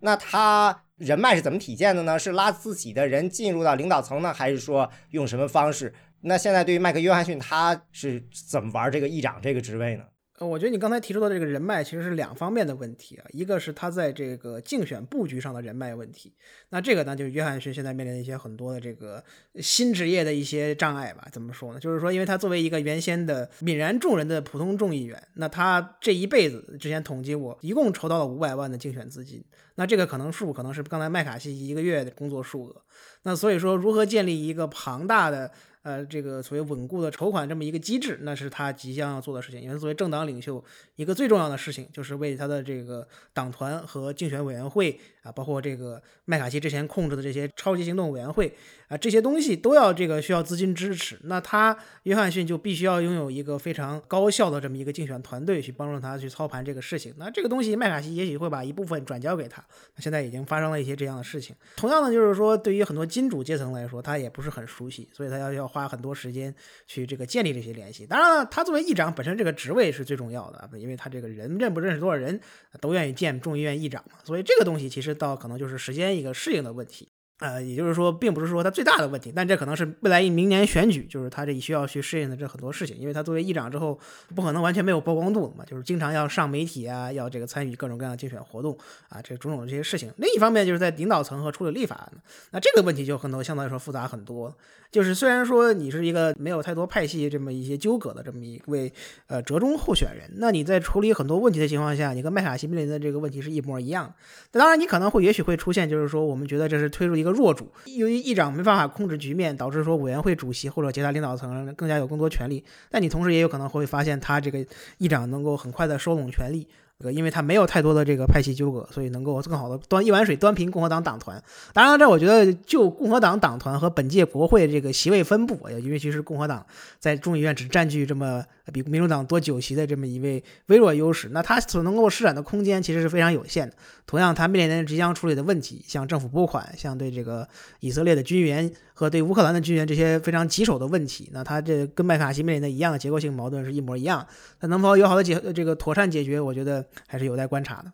[0.00, 2.18] 那他人脉是怎么体现的呢？
[2.18, 5.92] 是拉自己的人进入到领导层呢，还是说用什么方式？
[6.22, 10.04] 那现在对于麦克约翰逊，他是怎么玩这个议长这个职位呢？
[10.38, 16.34] 呃，我觉得你刚才提出的这个人脉其实是两方面的问题啊，一个是他在这个竞选布局上的人脉问题，
[16.70, 19.22] 那这个呢就是约翰逊现在面临一些很多的这个
[19.56, 21.28] 新职业的一些障碍吧？
[21.30, 21.78] 怎么说呢？
[21.78, 29.44] 就是说，因为他作为一个原先的泯然众人的普通众议员，那他这一辈子之前统计过，一共筹到了五百万的竞选资金，
[29.76, 32.82] 那这个可能数可能是刚才麦卡锡一个月的工作数额，
[33.24, 35.52] 那所以说如何建立一个庞大的。
[35.82, 39.60] 呃，这个所谓稳固的筹款这么一个机制，那是他即将要做的事情。
[39.60, 40.64] 因为作为政党领袖，
[40.94, 48.54] 一个最重要的事情就是为他的这个党团和竞选委员会啊，包括这个麦卡锡之前控制的这些超级行动委员会
[48.86, 51.18] 啊，这些东西都要这个需要资金支持。
[51.24, 57.12] 那他约翰逊就必须要拥有一个非常高效的这么一个竞选团队去帮助他去操盘这个事情。
[57.16, 59.60] 那这个东西麦卡锡也许会把一部分转交给他。
[59.96, 61.56] 那现在已经发生了一些这样的事情。
[61.74, 65.71] 同样的，就是说对于很多金主阶层来说，他也不是很熟悉，所以他要要。
[65.72, 66.54] 花很多时间
[66.86, 68.06] 去这个建立这些联系。
[68.06, 72.38] 当然了，他作为议长本身这个职位是最重要的，因为他这个人认不认识多少人
[72.80, 74.18] 都愿意见众议院议长嘛。
[74.24, 77.08] 所以这个东西其实倒可能就是时间一个适应的问题。
[77.42, 82.96] 呃，也就是说，并不是说他最大的问题，但这可能是未来一明年选举，就是他这需要去适应的这很多事情。
[82.96, 83.98] 因为他作为议长之后，
[84.32, 88.78] 不可能完全没有曝光度嘛，就是经常要上媒体啊，要这个参与各种各样竞选活动
[89.08, 90.12] 啊，这种种这些事情。
[90.18, 92.08] 另一方面，就是在领导层和处理立法，
[92.52, 94.56] 那这个问题就可能相对来说复杂很多。
[94.92, 98.92] 就是虽然说你是一个没有太多派系这么一些纠葛的这么一位
[99.26, 104.14] 呃折中候选人，那你在处理很多问题的情况下，你跟麦卡锡面临的这个问题是一模一样。
[104.52, 112.62] 那当然，你可能会也许会出现，就是说我们觉得这是推出一个弱主，由于议长没办法控制局面，导致说委员会主席或者其他领导层更加有更多权利。
[112.90, 114.64] 但你同时也有可能会发现，他这个
[114.98, 116.66] 议长能够很快的收拢权力。
[117.10, 121.42] 因为他没有太多的这个派系纠葛，所以能够更好的端一碗水端平共和党党团。
[121.72, 126.64] 当然，这我觉得就共和党党团和本届国会这个席位分布，因为其实共和党
[126.98, 133.74] 在众议院只占据这么比民主党多九席的这么一位微弱优势，那他所能够施展的空间其实是非常有限的。
[134.06, 137.48] 同样，他面临即将处理的问题，像政府拨款，像对这个
[137.80, 138.70] 以色列的军援
[139.02, 144.26] 和对乌克兰的军援这些非常棘手的问题，那他这跟麦卡锡面临的一样的结构性矛盾是一模一样。
[144.60, 146.84] 那能否有好的解这个妥善解决，我觉得。
[147.06, 147.92] 还是有待观察的。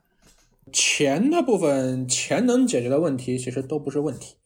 [0.72, 4.36] 钱的部分，钱能解决的问题其实都不是问题，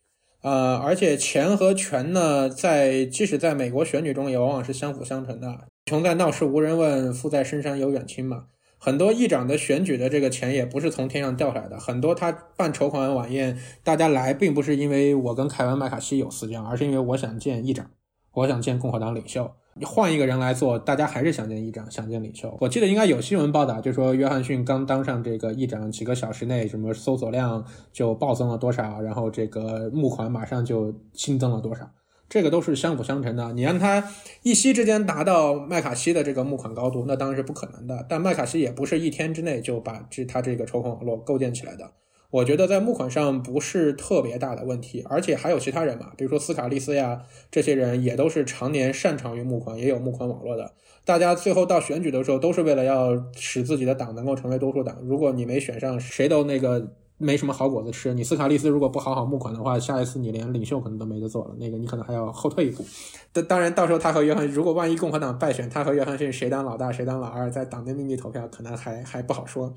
[0.40, 5.66] 呃，而且钱和权呢，在即使在美国选举中，也往往是相辅相成的。
[5.84, 8.46] 穷在闹市无人问，富在深山有远亲嘛。
[8.84, 17.88] 很多议长的选举的这个钱也不是从天上掉下来的，很多他办筹款晚宴，大家来并不是因为我跟凯文麦卡锡有私交，而是因为我想见议长，
[18.32, 19.48] 我想见共和党领袖。
[19.74, 22.58] 你换一个人来做，大家还是想见议长，想见领袖。
[22.60, 31.88] 我记得应该有新闻报道，就说约翰逊刚当上这个议长，几个小时内什么搜索量就暴增了多少，然后这个募款马上就新增了多少，
[32.32, 33.52] 这个都是相辅相成的。
[33.52, 34.10] 你让他
[34.42, 38.06] 一夕之间达到麦卡锡的这个募款高度，那当然是不可能的。
[38.08, 41.90] 但麦卡锡也不是一天之内就把这他这个筹款网络构建起来的。
[42.30, 50.72] 我觉得在募款上不是特别大的问题，而且还有其他人嘛，比如说斯卡利斯呀，这些人也都是常年擅长于募款，也有募款网络的。
[51.04, 54.96] 大家最后到选举的时候，都是为了要使自己的党能够成为多数党。
[55.02, 58.12] 如果你没选上，谁都那个没什么好果子吃。
[58.12, 62.84] 你斯卡利斯如果不好好募款的话，下一次你连领袖可能都没得做了，那个你可能还要后退一步。
[63.32, 69.74] 当当然，到时候他和约翰，如果万一共和党败选，他和约翰逊谁当老大谁当老二，在党内秘密投票，可能还还不好说。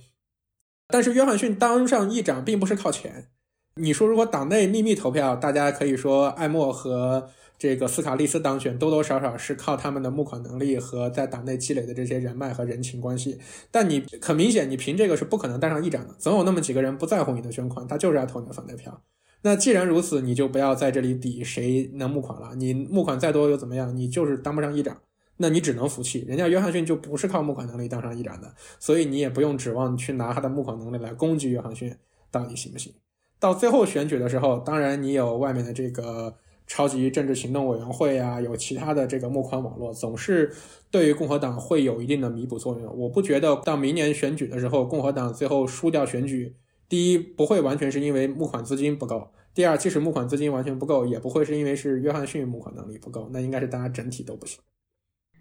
[0.87, 3.27] 但是约翰逊当上议长并不是靠钱。
[3.75, 13.39] 你说如果党内秘密投票，大家可以说艾默和这个斯卡利斯当选，多多少少是靠他们的募款能力和在党内积累的这些人脉和人情关系。
[13.71, 16.13] 但你很明显，你凭这个是不可能当上议长的。
[16.19, 19.01] 总有那么几个人不在乎你的捐款，他就是要投你的反对票。
[19.41, 22.55] 那既然如此，你就不要在这里比谁能募款了。
[22.55, 23.95] 你募款再多又怎么样？
[23.95, 24.97] 你就是当不上议长。
[25.37, 31.93] 那你只能服气，人家约翰逊就不是靠募款能力当上议长的，所以你也不用指望去拿他的募款能力来攻击约翰逊
[32.31, 32.93] 到底行不行。
[33.37, 36.33] 到最后选举的时候，当然你有外面的这个
[36.67, 40.51] 超级政治行动委员会啊，有其他的这个募款网络，总是
[40.89, 42.97] 对于共和党会有一定的弥补作用。
[42.97, 46.55] 我不觉得到明年选举的时候，共和党最后输掉选举，
[46.89, 54.59] 第一不会完全是因为募款资金不够，第二即使募款资金完全不够，也不会是因为是约翰逊募款能力不够，那应该是大家整体都不行。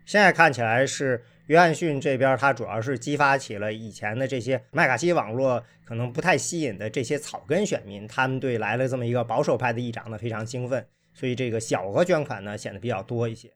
[0.04, 13.50] 现在看起来是约翰逊这边，他主要是激发起了以前的这些麦卡锡网络可能不太吸引的这些草根选民，他们对来了这么一个保守派的议长呢非常兴奋，所以这个小额捐款呢显得比较多一些。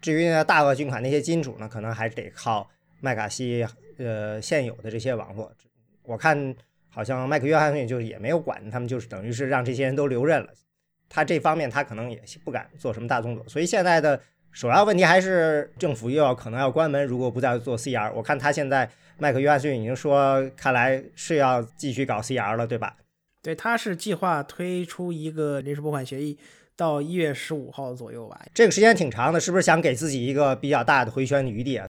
[0.00, 2.70] 至于呢大额捐款那些金主呢，可能还是得靠
[3.00, 3.66] 麦卡锡
[3.98, 5.52] 呃现有的这些网络。
[6.04, 6.54] 我看
[6.88, 10.48] 好像麦克约翰逊就是也没有管他们，就是等于是让这些人都留任了。
[11.08, 14.20] 他这方面他可能也不敢做什么大动作，所以现在的。
[14.52, 22.96] 首要问题还是政府又要可能要关门，如果不再做 CR，我看他现在麦克约翰逊已经说，看来是要继续搞 CR 了，对吧？
[23.42, 26.36] 对，他是计划推出一个临时拨款协议，
[26.80, 28.40] 到一月十五号左右吧。
[28.54, 31.86] 这个时间挺长的，是不是想给自己一个比较大的回旋余地啊？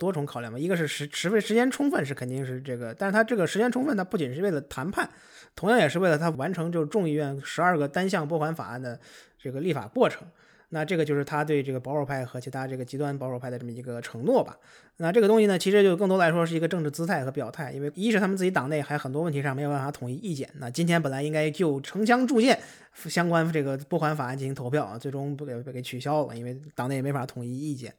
[0.00, 5.08] 多重考量吧，一个是时时费时间充分是肯定是这个，但是他这个时间充分，他不仅是为了谈判，
[5.54, 8.98] 同样也是为了他完成就是众议院十二个单项拨款法案的
[9.38, 10.26] 这个立法过程。
[10.74, 14.56] 那这个就是他对这个保守派和其他这个极端保守派的这么一个承诺吧。
[14.96, 20.48] 那这个东西呢，其实就更多来说是一个政治姿态和表态，因为一是他们自己党内还很多问题上没有办法统一意见。
[20.58, 22.58] 那今天本来应该就城乡铸建
[23.04, 27.92] 相关这个拨款法案进行投票啊，最终不给被给取消了，因为党内也没法统一意见。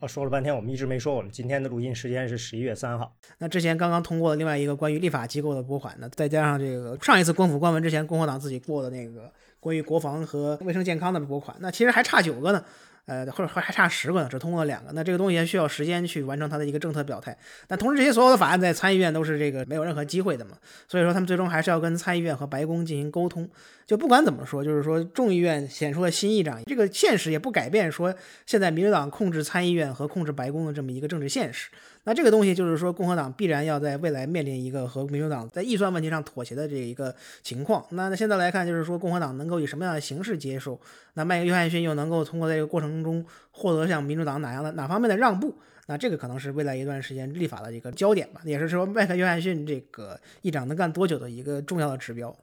[0.00, 3.14] 哦，说了半天我们一直没说，我们今天的录音时间是十一月三号。
[3.38, 9.30] 那之前刚刚通过了另外一个关于立法机构的拨款，呢再加上这个上一次官府官文之前共和党自己过的那个。
[9.64, 12.62] 关于国防和卫生健康的拨款，那其实还差九个呢，
[13.06, 14.92] 呃，或者还还差十个呢，只通过了两个。
[14.92, 17.34] 那这个东西还需要时间去完成它的一个政策表态。
[17.66, 23.48] 但同时，这些所有的法案在参议院都是这个没有任何机会的嘛，所以说他们最终还是要跟参议院和白宫进行沟通。
[23.86, 31.70] 就不管怎么说，就是说众议院显出了新议长，这个现实也不改变说现在民主党控制参议院和控制白宫的这么一个政治现实。
[32.04, 37.84] 那这个东西就是说，共和党必然要在未来面临一个和民主党在预算问题上妥协的这一个情况。
[37.90, 40.78] 那现在来看，就是说共和党能够以什么样的形式接受？
[41.14, 45.54] 那麦克约翰逊又能够通过在这个过程中获得像民主党哪样的哪方面的让步？
[45.86, 52.34] 那这个可能是未来一段时间立法的一个焦点吧，也是说麦克约翰逊这个议长能干多久的一个重要的指标。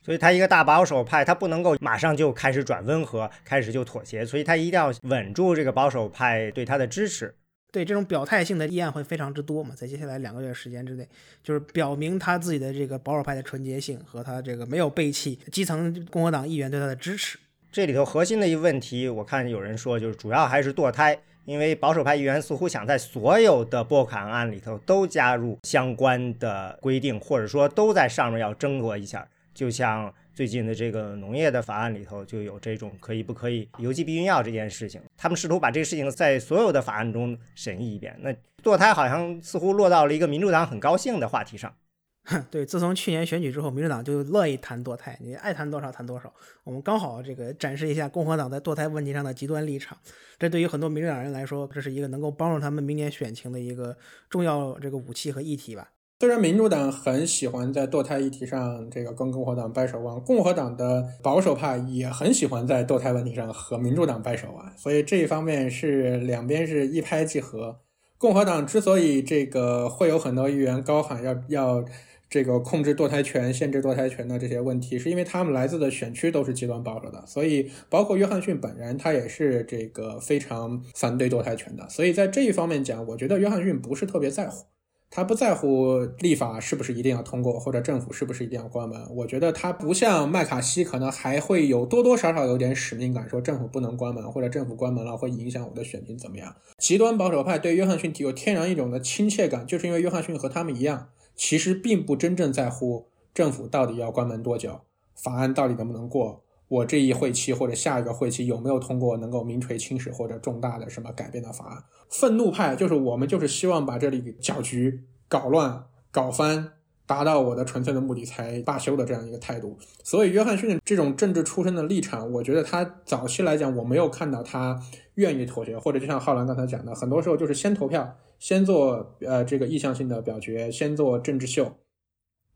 [0.00, 7.34] 所以他一个大保守派，他不能够马上就开始转温和，开始就妥协，所以他一定要稳住这个保守派对他的支持。
[7.70, 11.06] 对这种表态性的议案会非常之多嘛，在接下来两个月时间之内，
[11.42, 17.38] 就是表明他自己的这个保守派的纯洁性和他这个没有背弃基层共和党议员对他的支持。
[17.70, 30.12] 这里头核心的一个问题，我看有人说就是主要还是堕胎，因为保守派议员似乎想在所有的拨款案里头都加入相关的规定，或者说都在上面要争夺一下，就像。
[30.38, 38.16] 最近的这个农业的法案里头就有这种可以不可以邮寄避孕药这件事情，他们试图把这个事情在所有的法案中审议一遍。
[38.20, 41.74] 那堕胎好像似乎落到了一个民主党很高兴的话题上。
[42.52, 46.32] 对，自从去年选举之后，民主党就乐意谈堕胎，你爱谈多少谈多少。
[46.62, 49.98] 我们刚好这个展示一下共和党在堕胎问题上的极端立场。
[50.38, 53.96] 这对于很多民主党人来说，这是一个能够帮助他们明年选情的一个
[54.30, 55.90] 重要这个武器和议题吧。
[56.20, 67.78] 虽然民主党很喜欢在堕胎议题上这个跟共和党掰手腕，共和党的保守派也很喜欢在堕胎问题上和民主党掰手腕，所以这一方面是两边是一拍即合。
[68.18, 71.84] 共和党之所以这个会有很多议员高喊要要
[72.28, 81.88] 这个控制堕胎权、限制堕胎权的这些问题，是因为他们来自的选区都是极端保守的，所以包括约翰逊本人，他也是这个非常反对堕胎权的。
[81.88, 84.64] 所以在这一方面讲，我觉得约翰逊不是特别在乎。
[85.10, 89.00] 他不在乎立法是不是一定要通过，或者政府是不是一定要关门。
[89.10, 96.54] 我觉得他不像麦卡锡，可能还会有多多少少有点使命感，说政府不能关门，或者政府关门了会影响我的选情怎么样。
[96.76, 104.82] 极端保守派对约翰逊有天然一种的亲切感，就是因为约翰逊和他们一样，其实并不真正在乎政府到底要关门多久，
[105.14, 106.44] 法案到底能不能过。
[106.68, 111.82] 我这一会期或者下一个会期有没有通过能够名垂青史或者重大的什么改变的法案？
[112.10, 116.72] 愤怒派就是我们就是希望把这里搅局、搞乱、搞翻，
[117.06, 119.78] 达到我的纯粹的目的才罢休的这样一个态度。
[120.04, 124.78] 所以约翰逊这种政治出身的立场，我觉得他早期来讲我没有看到他
[125.14, 131.76] 愿意妥协，或者就像浩然刚才讲的，很多时候就是先投票，先做呃这个意向性的表决，先做政治秀。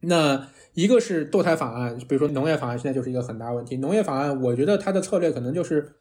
[0.04, 3.76] 那一个是堕胎法案，比如说农业法案，现在就是一个很大问题。
[3.76, 5.96] 农业法案，我觉得它的策略可能就是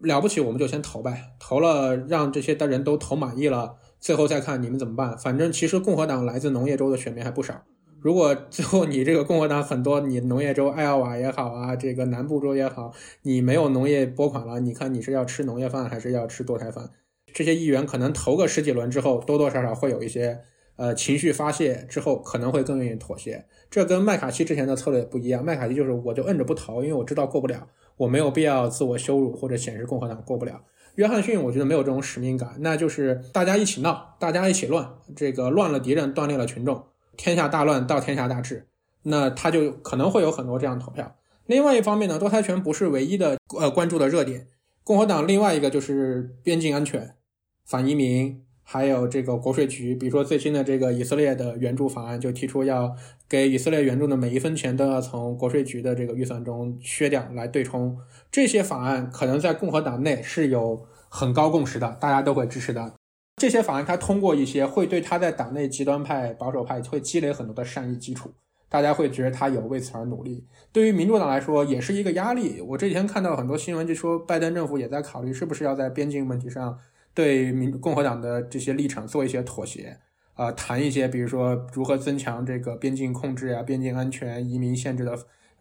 [0.00, 5.18] 了不起，我们就先投呗，投了让这些的人都投满意了，最后再看你们怎么办。
[5.18, 7.64] 反正其实共和党来自农业州的选民还不少。
[8.00, 16.88] 如果最后你这个共和党很多，你农业州艾奥瓦也好啊，这个南部州也好，你没有农业拨款了，你看你是要吃农业饭还是要吃堕胎饭？
[17.34, 20.40] 这些议员可能投个十几轮之后，多多少少会有一些。
[20.76, 25.44] 呃，情绪发泄之后可能会更愿意妥协，这跟麦卡锡之前的策略不一样。
[25.44, 30.62] 麦卡锡就是我就摁着不投，因为我知道过不了，我没有必要自我羞辱或者显示共和党过不了。
[30.94, 36.84] 约翰逊我觉得没有这种使命感，那就是大家一起闹，大家一起乱，这个乱了敌人，锻炼了群众，
[37.16, 38.68] 天下大乱到天下大治，
[39.02, 41.16] 那他就可能会有很多这样投票。
[41.46, 44.46] 另外一方面呢，堕胎权不是唯一的呃关注的热点，
[44.84, 47.16] 共和党另外一个就是边境安全、
[47.64, 48.43] 反移民。
[48.66, 52.96] 还有这个国税局，比如说最新的这个以色列的援助法案，就提出要
[53.28, 57.96] 给以色列援助的每一分钱都要从国税局的这个预算中削掉来对冲。
[58.32, 62.94] 这些法案可能在共和党内是有很高共识的，大家都会支持的。
[63.36, 68.30] 这些法案它通过一些，会对他在党内极端派、保守派会积累很多的善意基础，
[68.68, 70.46] 大家会觉得他有为此而努力。
[70.72, 72.60] 对于民主党来说，也是一个压力。
[72.60, 76.78] 我这几天看到很多新闻，就说拜登政府也在考虑是不是要在边境问题上。
[77.14, 79.96] 对民共和党的这些立场做一些妥协，
[80.34, 85.16] 啊，谈一些，比如说如何增强这个边境控制啊、边境安全、移民限制的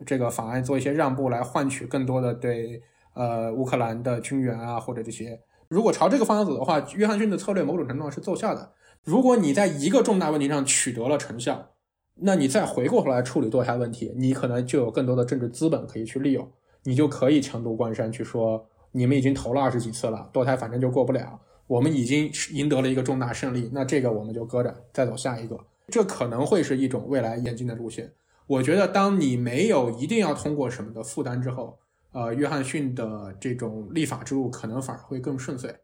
[0.06, 2.82] 这个法案，做一些让步，来换取更多的对
[3.14, 5.40] 呃乌克兰的军援啊，或者这些。
[5.70, 8.74] 如果朝这个方向走的话，约翰逊的策略某种程度上是奏效的。
[9.04, 11.72] 如果你在一个重大问题上取得了成效，
[12.16, 16.52] 那你再回过头来处理堕胎问题，你可能就有更多的政治资本可以去利用，
[16.84, 21.38] 你就可以强渡关山去说，你们已经投了二十几次了，堕胎反正就过不了，
[21.68, 28.14] 我们已经赢得了一个重大胜利，那这个我们就搁着，再走下一个，这可能会是一种未来演进的路线。
[28.48, 31.78] 我觉得，当你没有一定要通过什么的负担之后，
[32.12, 35.76] 呃，约翰逊的这种立法之路可能反而会更顺遂，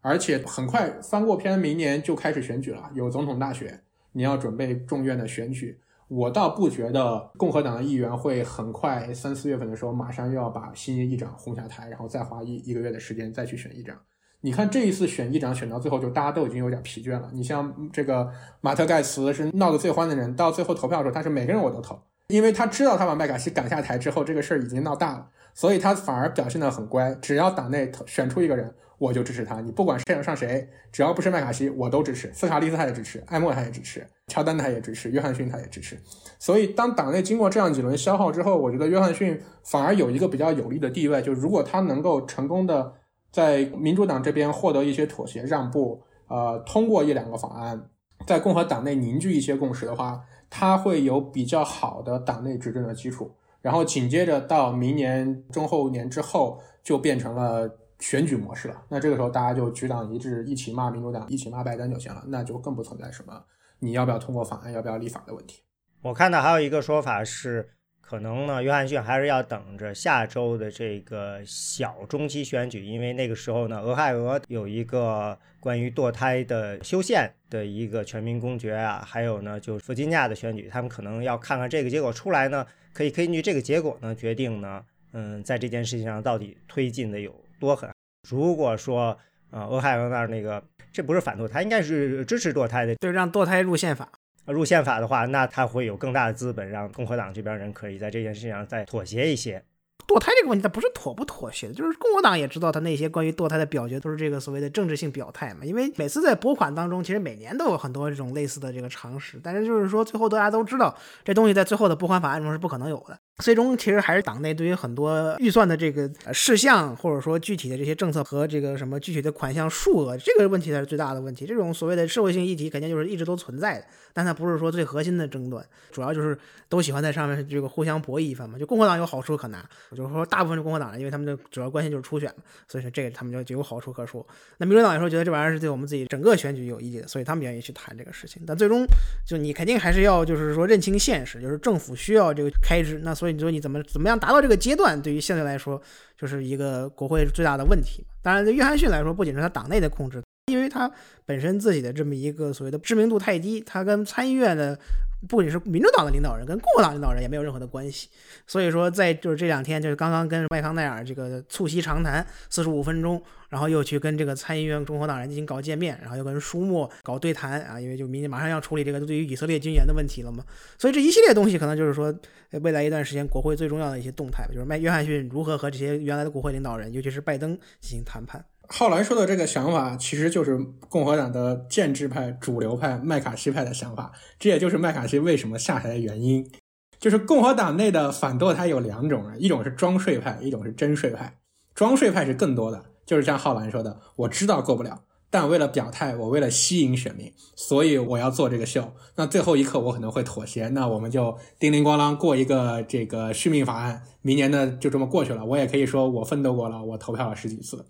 [0.00, 3.82] 而且很快翻过篇，明年就开始选举了，有总统大选。
[4.12, 5.78] 你要准备众院的选举，
[6.08, 13.96] 我倒不觉得共和党的议员会很快三四月份的时候马上又要把新议长轰下台，然后再花一一个月的时间再去选议长。
[14.40, 17.28] 你看这一次选议长选到最后，就大家都已经有点疲倦了。
[17.32, 18.30] 你像这个
[18.60, 21.98] 马特盖茨是闹得最欢的人，到最后投票的时候，他是每个人我都投，
[22.28, 28.72] 因为他知道他把麦卡锡赶下台之后，这个事儿已经闹大了，所以他反而表现得很乖，只要党内选出一个人。
[28.98, 32.32] 我就支持他，你不管上上谁，只要不是麦卡锡，我都支持。
[32.32, 35.98] 斯卡利斯他也支持，艾默他也支持，乔丹他也支持，约翰逊他也支持。
[36.38, 42.94] 所以当党内经过这样几轮消耗之后，我觉得约翰逊反而有一个比较有利的地位，就如果他能够成功的
[43.30, 47.90] 在民主党这边获得一些妥协让步，呃，通过一两个法案，
[48.26, 53.30] 在共和党内凝聚一些共识的话，他会有比较好的党内执政的基础。
[53.60, 57.80] 然后紧接着到明年中后年之后，就变成了。
[57.98, 63.42] 选举模式了，那这个时候大家就举党一致，一起骂民主党，一起骂拜登就行了，那就更不存在什么
[63.78, 65.62] 你要不要通过法案，要不要立法的问题。
[66.02, 67.70] 我看到还有一个说法是，
[68.00, 87.34] 可能呢，约翰逊还是要等着下周的这个小中期选举，因为那个时候呢，俄亥俄有一个关于堕胎的修宪的一个全民公决啊，还有呢，就是弗吉尼亚的选举，他们可能要看看这个结果出来呢，可以根据这个结果呢，决定呢，嗯，在这件事情上到底推进的有。
[87.58, 87.90] 多狠！
[88.28, 89.16] 如果说
[89.50, 94.08] 呃，俄亥俄那儿那个，这不是反堕胎，应该是支持堕胎的，就让堕胎入宪法。
[94.46, 99.62] 入宪法的话，那他会有更大的资本，让共和党这边人可以在这件事情上再妥协一些。
[100.06, 105.64] 堕胎这个问题，它不是妥不妥协的，就是共和党也知道，他那些关于堕胎的表决都是这个所谓的政治性表态嘛。
[105.64, 113.18] 因为每次在拨款当中，其实每年都有很多这种类似的这个常识，但是就是说最后大家都知道，这东西在最后的拨款法案中是不可能有的。
[113.38, 121.44] 最终其实还是党内对于很多预算的这个事项，或者说具体的这些政策和这个什么具体的款项数额这个问题才是最大的问题。
[121.44, 123.84] 这种所谓的社会性议题肯定就是一直都存在的，
[124.14, 125.62] 但它不是说最核心的争端，
[125.92, 126.38] 主要就是
[126.70, 128.58] 都喜欢在上面这个互相博弈一番嘛。
[128.58, 129.62] 就共和党有好处可拿，
[129.94, 134.26] 就是说大部分是共和党人，因为他们的主要关心就是初选嘛，所以说这个他们就就有好处可说。
[134.56, 138.42] 那民主党也说觉得这玩意儿是对我们自己整个选举有意义的，所以他们愿意去谈这个事情。
[138.46, 138.86] 但最终
[139.26, 143.25] 就你肯定还是要就是说认清现实，就是政府需要这个开支，那所。
[143.26, 145.82] 所以你说你怎么怎么样达到这个阶段，对于现在来说
[146.16, 148.06] 就是一个国会最大的问题。
[148.22, 150.88] 当然，对约翰逊来说，不仅是他党内的控制，因为他
[151.24, 154.78] 本身自己的这么一个所谓的知名度太低，他跟参议院的。
[155.28, 158.08] 不仅是民主党的领导人，跟共和党领导人也没有任何的关系。
[158.46, 170.44] 所以说，在就是这两天，就是刚刚跟麦康奈尔这个促膝长谈四十五分钟，然后又去跟这个参议院共和党人进行搞见面，然后又跟舒默搞对谈啊，因为就明年马上要处理这个对于以色列军援的问题了嘛。
[170.78, 172.14] 所以这一系列东西，可能就是说
[172.62, 178.44] 未来一段时间国会最重要的一些动态，就是麦约翰逊如何和这些原来的国会领导人，尤其是拜登进行谈判。
[178.68, 180.58] 浩然说的这个想法，其实就是
[180.88, 184.12] 共和党的建制派、主流派麦卡锡派的想法。
[184.38, 186.50] 这也就是麦卡锡为什么下台的原因。
[186.98, 191.38] 就是共和党内的反堕胎有两种人，一种是装睡派，一种是真睡派。
[191.74, 198.94] 装睡派是更多的，就是像浩然说的，我知道过不了，但为了表态，我为了吸引选民，所以我要做这个秀。
[199.16, 205.44] 那最后一刻我可能会妥协，那我们就叮铃咣啷过一个这个续命法案，明年呢就这么过去了。
[205.44, 207.84] 我也可以说我奋斗过了，我投票了十几次。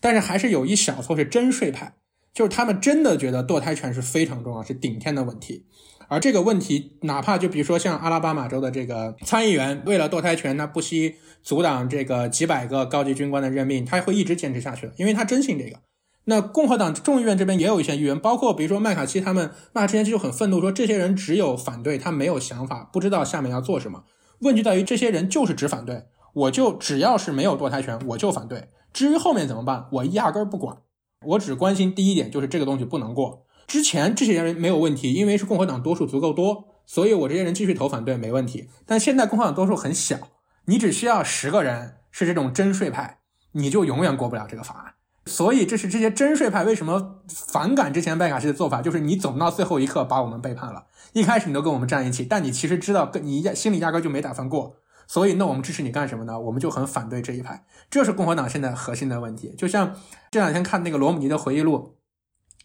[0.00, 1.94] 但是还是有一小撮是真税派，
[2.32, 5.66] 就是他们真的觉得堕胎权是非常重要，是顶天的问题。
[6.08, 15.78] 而这个问题，哪怕就比如说像阿拉巴马州的这个参议员，为了堕胎权，他不惜阻挡这个几百个高级军官的任命，他会一直坚持下去的，因为他真信这个。
[16.24, 24.02] 那共和党众议院这边也有一些议员，包括比如说麦卡锡他们，麦卡锡之前就很愤怒，说这些人只有反对，他没有想法，不知道下面要做什么。
[24.40, 28.68] 问题在于这些人就是只反对，我就只要是没有堕胎权，我就反对。
[28.92, 30.78] 至于后面怎么办，我压根儿不管，
[31.26, 33.46] 我只关心第一点，就是这个东西不能过。
[33.66, 38.68] 之前这些人没有问题，因为是共和党多数足够多，所以我这些人继续投反对没问题。
[38.84, 40.18] 但现在共和党多数很小，
[40.64, 43.18] 你只需要十个人是这种真税派，
[43.52, 44.94] 你就永远过不了这个法案。
[45.26, 50.86] 所以这是这些真税派为什么反感之前麦卡锡的做法，就是你走到最后一刻把我们背叛了。
[51.12, 54.76] 一开始你都跟我们站一起，但你其实知道跟你压心里压根就没打算过。
[55.10, 56.38] 所以那我们支持你干什么呢？
[56.38, 59.52] 我们就很反对这一派，这是共和党现在核心的问题。
[59.58, 59.96] 就像
[60.30, 61.96] 这两天看那个罗姆尼的回忆录，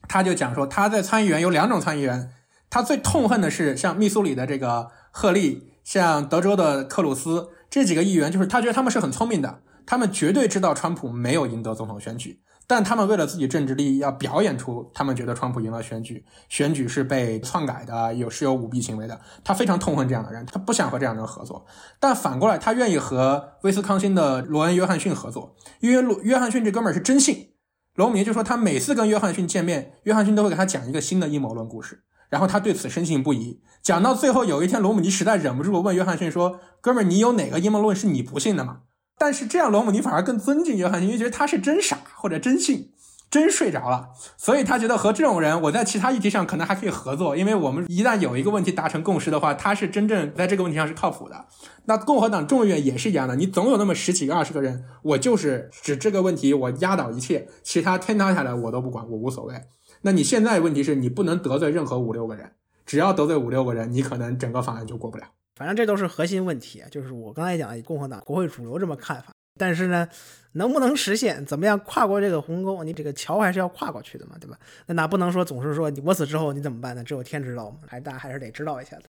[0.07, 2.29] 他就讲说他在参议员有两种参议员，
[2.69, 12.43] 他最痛恨的是像密苏里的这个赫利，像德州的克鲁斯这几个议员，就是他觉得他们是很聪明的，他们绝对知道川普没有赢得总统选举。
[12.67, 19.19] 但他们为了自己政治利益，要表演出他们觉得川普赢了选举，选举是被篡改的，有是有舞弊行为的。
[19.43, 21.65] 他非常痛恨这样的人，他不想和这样的人合作。
[21.99, 27.49] 但反过来，他愿意和威斯康星的罗恩·约翰逊合作，因为罗约翰逊这哥们儿是真信。
[27.93, 33.61] 罗姆尼就说，他每次跟约翰逊见面，约翰逊都会给他讲一个新的阴谋论故事，然后他对此深信不疑。
[33.81, 38.79] 讲到最后，有一天，罗姆尼实在忍不住问约翰逊说：“哥们儿，你有哪个阴谋论是你不信的吗？”
[39.17, 42.91] 但是这样，罗姆尼反而更尊敬约翰逊，因为觉得他是真傻或者真信，
[43.31, 51.45] 真睡着了，所以他觉得和这种人，我在其他议题上可能还可以合作，因为我们一旦有一个问题达成共识的话，他是真正在这个问题上是靠谱的。
[51.85, 59.55] 那共和党众议院也是一样的，你总有那么十几个、二十个人，我就是指这个问题，我压倒一切，其他天塌下来我都不管，我无所谓。
[60.01, 62.51] 那你现在问题是你不能得罪任何五六个人，
[62.85, 65.23] 只要得罪五六个人，你可能整个法案就过不了。
[65.55, 70.07] 反正这都是核心问题，就是我刚才讲的共和党国会主流这么看法，但是呢，
[70.53, 72.83] 能不能实现，怎么样跨过这个鸿沟？
[72.83, 74.59] 你这个桥还是要跨过去的嘛，对吧？
[74.87, 77.03] 那哪不能说总是说你我死之后你怎么办呢？
[77.03, 79.03] 只有天知道嘛，还大家还是得知道一下的。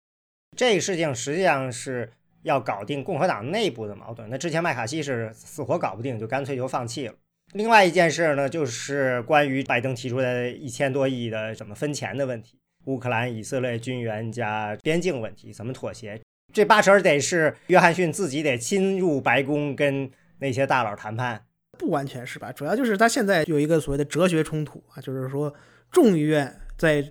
[0.57, 4.29] 这个事情实际上是要搞定共和党内部的矛盾。
[4.29, 7.15] 那之前麦卡锡是死活搞不定，就干脆就放弃了。
[7.53, 16.19] 另外一件事呢，就是关于拜登提出的一千多亿的怎么分钱的问题，乌克兰、以色列军援加边境问题怎么妥协？
[16.53, 21.43] 这八成得是约翰逊自己得亲入白宫跟那些大佬谈判，
[21.79, 22.51] 不完全是吧？
[22.51, 25.51] 主要就是他现在有一个所谓的哲学冲突啊，就是说
[25.91, 27.03] 众议院在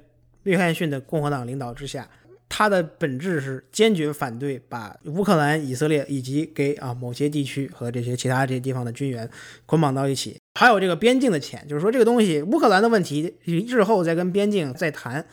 [0.44, 2.08] 约翰逊的共和党领导之下，
[2.48, 9.28] 他的本质是坚决反对把乌克兰、以色列以及给啊某些地区和这些其他这些地方的军援
[9.66, 15.26] 捆绑到一起，还有这个边境的钱，就是说这个东西乌克兰的问题日后再跟边境再谈。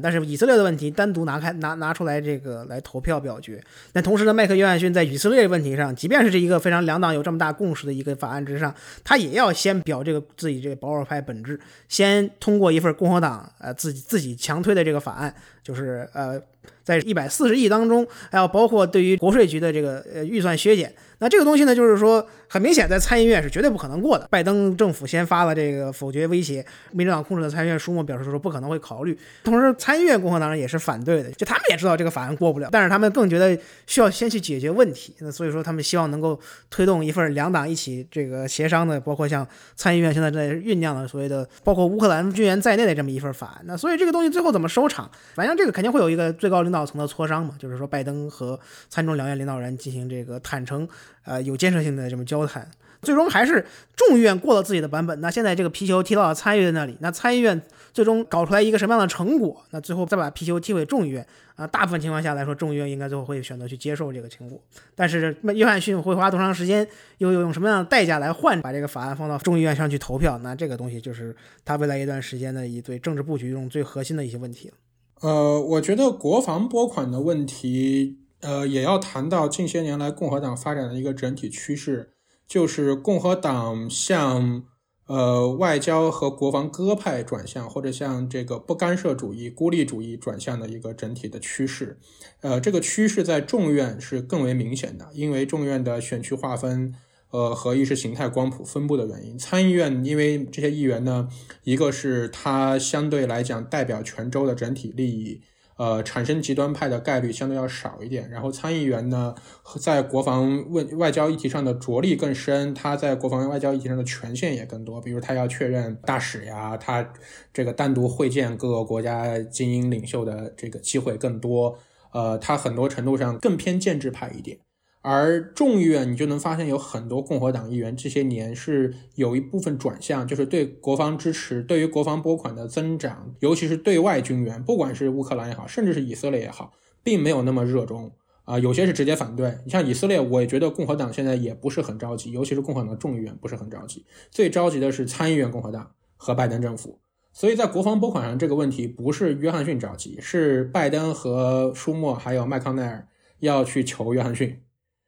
[0.00, 3.62] 但是以色列的问题单独拿开拿拿出来这个来投票表决。
[3.92, 16.40] 那同时呢，麦克约翰逊在以色列问题上，即便是这一个非常两党有这么大共识的一个法案之上，他也要先表这个自己这个保守派本质，先通过一份共和党呃自己自己强推的这个法案，就是呃
[16.82, 20.94] 在一百四十亿当中，还有包括对于国税局的这个呃预算削减。
[21.24, 24.28] 那这个东西呢，就是说，很明显，在参议院是绝对不可能过的。
[24.30, 26.62] 拜登政府先发了这个否决威胁，
[26.92, 29.18] 民主党控制的参议院书目表示说不可能会考虑。
[29.42, 35.14] 同时，参议院共和党人也是反对的，就他们也知道这个法案过不了，但是他们更觉得需要先去解决问题。
[35.20, 43.62] 那所以说，他们希望能够推动一份两党一起这个协商的，包括像参议院现在在酝酿的所谓的包括乌克兰军援在内的这么一份法案。
[43.64, 48.60] 那所以这个东西最后怎么收场，反正这个肯定会有一个最高领导层的磋商嘛，就是说拜登和
[48.90, 50.86] 参众两院领导人进行这个坦诚。
[51.24, 52.70] 呃，有建设性的这么交谈，
[53.02, 53.64] 最终还是
[53.96, 55.20] 众议院过了自己的版本。
[55.20, 57.60] 那现在这个皮球踢到了参议院那里，那参议院
[57.92, 59.62] 最终搞出来一个什么样的成果？
[59.70, 61.66] 那最后再把皮球踢回众议院啊。
[61.66, 64.60] 大部分情况下来说，众议院应该最后会选择去接受这个成果。
[64.94, 66.86] 但是约翰逊会花多长时间，
[67.18, 70.38] 又用什么样的代价来换把这个法案放到众议院上去投票？
[70.38, 71.34] 那这个东西就是
[71.64, 74.74] 他未来一段时间的一对政治布局中最核心的一些问题了。
[75.20, 78.18] 呃，我觉得国防拨款的问题。
[78.44, 82.10] 呃，也要谈到近些年来共和党发展的一个整体趋势，
[82.46, 84.64] 就是共和党向
[85.06, 91.98] 呃外交和国防鸽派转向，或者向这个不干涉主义、孤立主义转向的一个整体的趋势。
[92.42, 96.94] 呃，这个趋势在众院是更为明显的，因为众院的选区划分
[97.30, 99.38] 呃和意识形态光谱分布的原因。
[99.38, 101.30] 参议院因为这些议员呢，
[101.62, 105.40] 一个是他相对来讲代表全州的整体利益。
[105.76, 108.30] 呃，产生极端派的概率相对要少一点。
[108.30, 109.34] 然后参议员呢，
[109.80, 115.00] 在国防问外交议题上的着力更深，他在国防外交议题上的权限也更多。
[115.00, 117.12] 比如他要确认大使呀，他
[117.52, 121.78] 这个单独会见各个国家精英领袖的这个机会更多。
[122.12, 124.58] 呃，他很多程度上更偏建制派一点。
[125.06, 138.10] 而众议院，你就能发现有很多共和党议员这些年是有一部分转向，就是对国防支持、对于国防拨款的增长，尤其是对外军援，不管是乌克兰也好，甚至是以色列也好，并没有那么热衷
[138.46, 138.58] 啊。
[138.58, 139.58] 有些是直接反对。
[139.66, 144.06] 你像以色列，我也觉得共和党现在也不是很着急，尤其是共和党众议院不是很着急。
[144.30, 146.98] 最着急的是参议院共和党和拜登政府。
[147.34, 153.06] 所以在国防拨款上这个问题，不是约翰逊着急，是拜登和舒默还有麦康奈尔
[153.40, 154.62] 要去求约翰逊。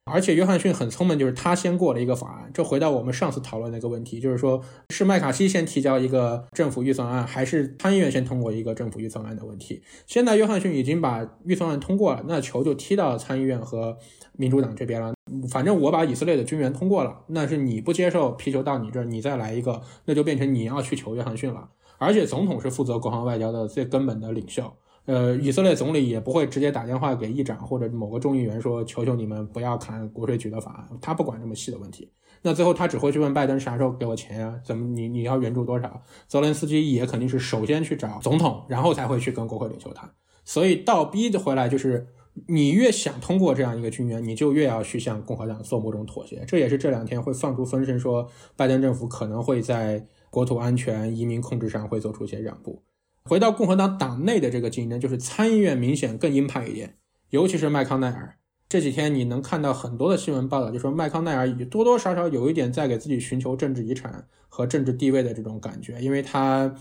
[0.09, 2.49] 而且约翰逊很聪明，就是他先过了一个法案。
[2.55, 9.83] 这回到我们上次讨论那个问题，就是说是麦卡锡先提交一个政府预算案，还是参议院先通过一个政府预算案的问题。
[10.07, 13.99] 现在约翰逊已经把预算案通过了，那球就踢到参议院和
[14.35, 15.13] 民主党这边了。
[15.51, 21.69] 反正我把以色列的军援通过了，那是你不接受皮球到你这儿，你再来一个，那就变成你要去求约翰逊了。
[21.99, 24.73] 而且总统是负责国防外交的最根本的领袖，
[25.07, 32.13] 呃，以色列总理也不会直接打电话给议长或者某个众议员说求求你们不要砍国税局的法案，他不管这么细的问题。
[32.43, 34.61] 那最后他只会去问拜登啥时候给我钱呀？
[34.65, 36.03] 怎么你你要援助多少？
[36.29, 40.11] 泽连斯基也肯定是首先去找总统，然后才会去跟国会领袖谈。
[40.45, 42.07] 所以倒逼的回来就是，
[42.49, 46.45] 你越想通过这样一个军援，你就越要去向共和党做某种妥协。
[46.47, 52.83] 这也是这两天会放出风声说，拜登政府可能会在国土安全、移民控制上会做出一些让步。
[53.29, 56.97] 回到共和党党内的这个竞争，就是参议院明显更鹰派一点，
[57.31, 58.37] 尤其是麦康奈尔。
[58.69, 66.75] 这几天你能看到很多的新闻报道，就说麦康奈尔已多多少少有一点在给自己寻求政治遗产和政治地位的这种感觉，因为他，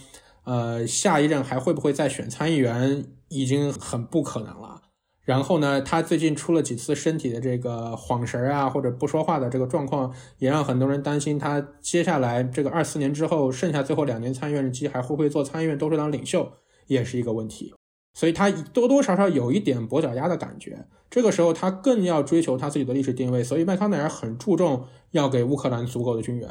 [0.45, 4.81] 呃，下一任还会不会再选参议员已经很不可能了。
[5.25, 16.53] 然后呢，他最近出了几次身体的这个晃神啊，或者不说话的这个状况，也让很多人担心他接下来这个二四年之后剩下最后两年参议院任期还会不会做参议院多数党领袖，
[16.87, 17.73] 也是一个问题。
[18.13, 20.85] 所以他多多少少有一点跛脚鸭的感觉。
[21.09, 23.43] 这个时候，他更要追求他自己的历史定位。
[23.43, 26.49] 所以，麦康奈尔很注重要给乌克兰足够的军援。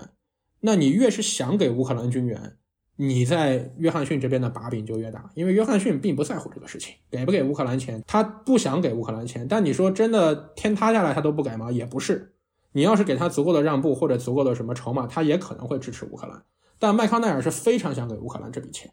[0.60, 2.56] 那你越是想给乌克兰军援，
[2.96, 9.46] 你在约翰逊这边的把柄就越大，因为约翰逊并不在乎这个事情，给不给乌克兰钱，他不想给乌克兰钱。
[9.48, 11.72] 但你说真的天塌下来他都不给吗？
[11.72, 12.32] 也不是。
[12.72, 16.42] 你要是给他足够的让步或者足够的什么筹码，他也可能会支持乌克兰。
[16.78, 18.90] 但麦康奈尔是非常想给乌克兰这笔钱。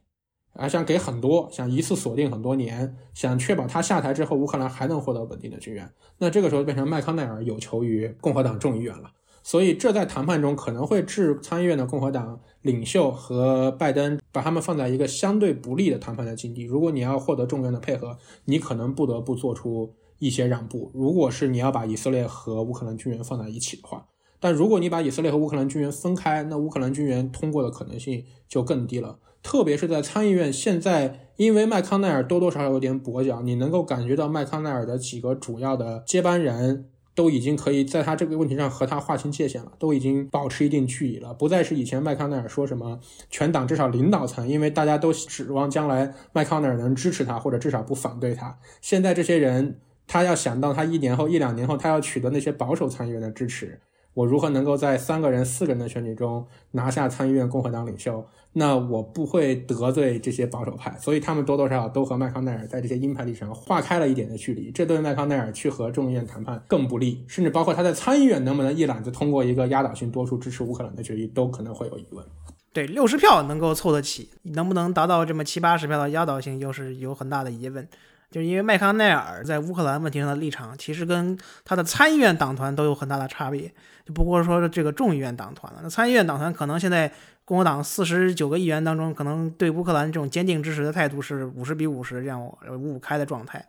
[0.54, 5.90] 啊，想给很多，想一次锁定很多年，想确保他下台之后乌克兰还能获得稳定的军援。
[6.18, 9.10] 那这个时候变成麦康奈尔有求于共和党众议员了，
[9.44, 16.64] 所以这在谈判中可能会置参议院的共和党领袖和拜登把他们放在一个相对不利的谈判的境地。
[16.64, 20.92] 如果你要获得众院的配合，你可能不得不做出一些让步。
[20.94, 24.06] 如果是你要把以色列和乌克兰军援放在一起的话，
[24.40, 29.20] 但如果你把以色列和乌克兰军援分开，那乌克兰军援通过的可能性就更低了。
[29.44, 36.90] 特别是在参议院，现在因为麦康奈尔多多少少有点跛脚，你能够感觉到麦康奈尔的几个主要的接班人
[37.22, 43.00] 都已经可以在他这个问题上和他划清界限了，都已经保持一定距离了，不再是以前麦康奈尔说什么
[43.30, 48.58] 全党至少领导层，因为大家都指望将来麦康奈尔能支持他或者至少不反对他。
[48.82, 53.80] 现在这些人，他要想到他一年后、一两年后他要取得那些保守参议员的支持。
[54.14, 58.26] 我如何能够在三个人、四个人的选举中拿下参议院共和党领袖？
[58.54, 72.26] 那我不会得罪这些保守派，所以他们多多少少都和麦康奈尔在这些鹰派立场上划开了一点的距离，这对麦康奈尔去和众议院谈判更不利，甚至包括他在参议院能不能一揽子通过一个压倒性多数支持乌克兰的决议，都可能会有疑问。
[72.74, 77.88] 对，六十票能够凑得起，能不能达到这么七八十票的压倒性，又是有很大的疑问。
[78.32, 83.72] 就是因为麦康奈尔在乌克兰问题上的立场，其实跟他的参议院党团都有很大的差别，
[84.06, 85.82] 就不过说这个众议院党团了。
[85.84, 87.12] 那参议院党团可能现在
[87.44, 93.64] 共和党四十九个议员当中，可能对乌克兰这种坚定支持的态度是五十比五十这样五五开的状态。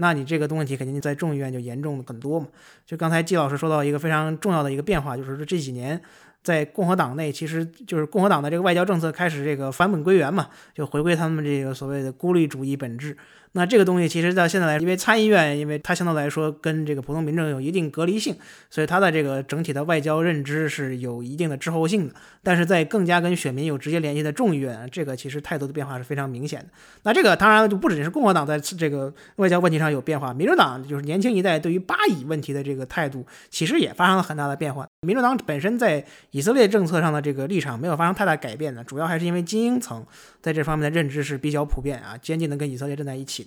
[0.00, 2.48] 那你这个问题肯定在众议院就严重很多嘛。
[2.84, 6.00] 就刚才季老师说到一个非常重要的一个变化，就是这几年
[6.42, 13.16] 在共和党内，其实就是共和党的这个外交政策开始这个返本归元嘛，就回归他们这个所谓的孤立主义本质。
[13.52, 18.36] 那这个东西其实到现在来，因为参议院，因为它相对来说跟这个普通民众有一定隔离性，
[18.68, 22.14] 所以它的这个整体的外交认知是有一定的滞后性的。
[22.42, 26.66] 但是在更加跟选民有直接联系的众议院，这个其实态度的变化是非常明显的。
[27.02, 34.86] 那这个当然就不仅是共和党在这个外交问题上有变化，民主党就是年轻一代对于巴以问题的这个态度，其实也发生了很大的变化。
[35.06, 40.04] 民主党本身在以色列政策上的这个立场没有发生太大改变的，主要还是因为精英层
[40.42, 43.38] 在这方面的认知是比较普遍啊，坚定的跟以色列站在一起。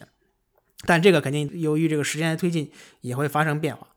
[0.86, 2.72] 但这个肯定由于这个时间的推进
[3.02, 3.88] 也会发生变化，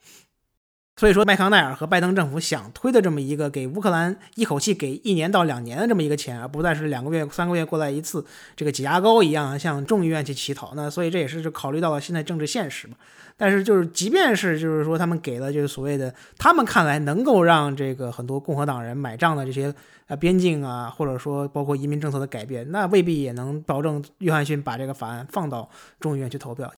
[0.96, 8.24] 所以说麦康奈尔和拜登政府想推的这么一个给乌克兰一口气给一年到两年的这么一个钱，而不再是两个月、三个月过来一次，
[8.54, 10.72] 这个挤牙膏一样向众议院去乞讨。
[10.76, 12.94] 那所以这也是就考虑到了现在政治现实嘛。
[13.36, 19.74] 但是就是即便是就是说他们给了就是所谓的他们看来能够让这个很多共和党人买账的这些。
[20.06, 25.66] 啊，边境啊，或者说包括移民政策的改变，那未必也能保证约翰逊把这个法案放到
[25.98, 26.70] 众议院去投票。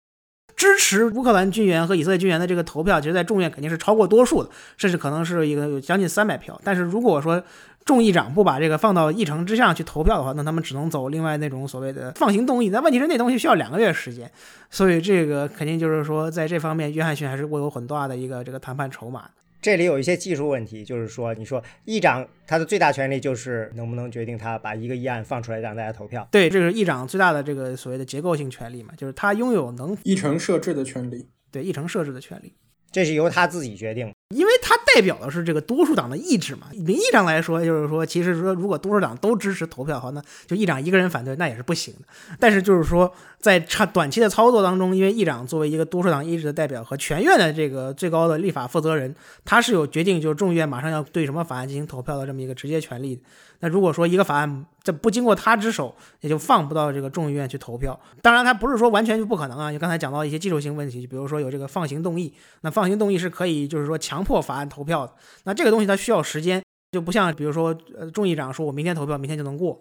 [0.57, 4.49] 支持乌克兰军援和以色列军援的这个投票，其实，在众院肯定是超过多数的，
[4.79, 6.59] 甚至可能是一个有将近三百票。
[6.65, 7.43] 但是如果说
[7.85, 12.71] 众议长不把这个放到议程之上去投票的话，那他们只能走另外那种所谓的放行动议。
[12.71, 14.31] 那问题是那东西需要两个月时间，
[14.71, 19.29] 所以这个肯定就是说，在这方面，约翰逊还是握有很大的一个这个谈判筹码。
[19.67, 26.29] 这里有一些技术问题，就是说，你说议长他的最大权利就是能不能决定他把一个议案放出来让大家投票？
[26.31, 31.27] 对，这是议长最大的这个所谓的结构性权利嘛，就是他拥有能议程设置的权利。
[31.51, 32.53] 对，议程设置的权利。
[32.93, 34.13] 这是由他自己决定。
[34.35, 42.01] 因为他代表的是这个多数党的意志嘛，名义上来说就是说，其实说如果多数党都支持投票的话，那就议长一个人反对那也是不行的。
[42.41, 49.15] 但是就是说，在长短期的操作当中，因为议长作为一个多数党意志的代表和全院的这个最高的立法负责人，
[49.45, 53.23] 他是有决定就是众议院马上要对什么法案进行投票的这么一个直接权利。
[53.61, 57.99] 那如果说一个法案这不经过他之手，也就放不到这个众议院去投票。
[58.21, 59.73] 当然，他不是说完全就不可能啊。
[59.73, 65.15] 就刚才讲到一些技术性问题，就比如说有这个放行动议，那放行动议是可以就是说强强迫法案投票。
[65.45, 66.63] 那这个东西它需要时间，
[66.93, 69.79] 就不像比如说呃众议长说我明天投票，明天就能过。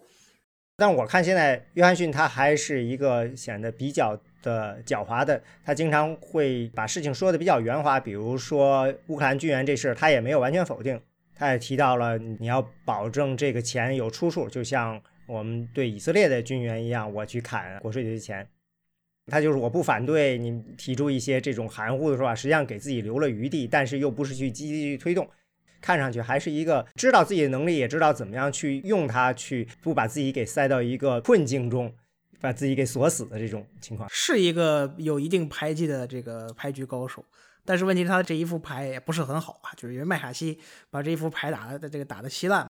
[0.76, 11.00] 但我看现在约翰逊他还是一个显得比较的狡猾的，他经常会把事情说的比较圆滑，比如说乌克兰军援这事，他也没有完全否定。
[11.34, 18.46] 他也提到了，你要保证这个钱有出处，就像我们对以色列的军援一样，我去砍国税局的钱。
[19.32, 25.28] 他就是我不反对你提出一些这种含糊的说法，实际上给自己留了余地，但是又不是去积极去推动，
[25.82, 31.92] 看上去还是一个知道自己的能力，也知道怎么样去用它，去不把自己给塞到一个困境中，
[32.40, 37.26] 把自己给锁死的这种情况，是一个有一定牌技的这个牌局高手。
[37.68, 40.60] 但是问题是，他这一副牌也不是很好啊，就是因为麦卡锡
[40.92, 42.70] 把这一副牌打的这个打的稀烂，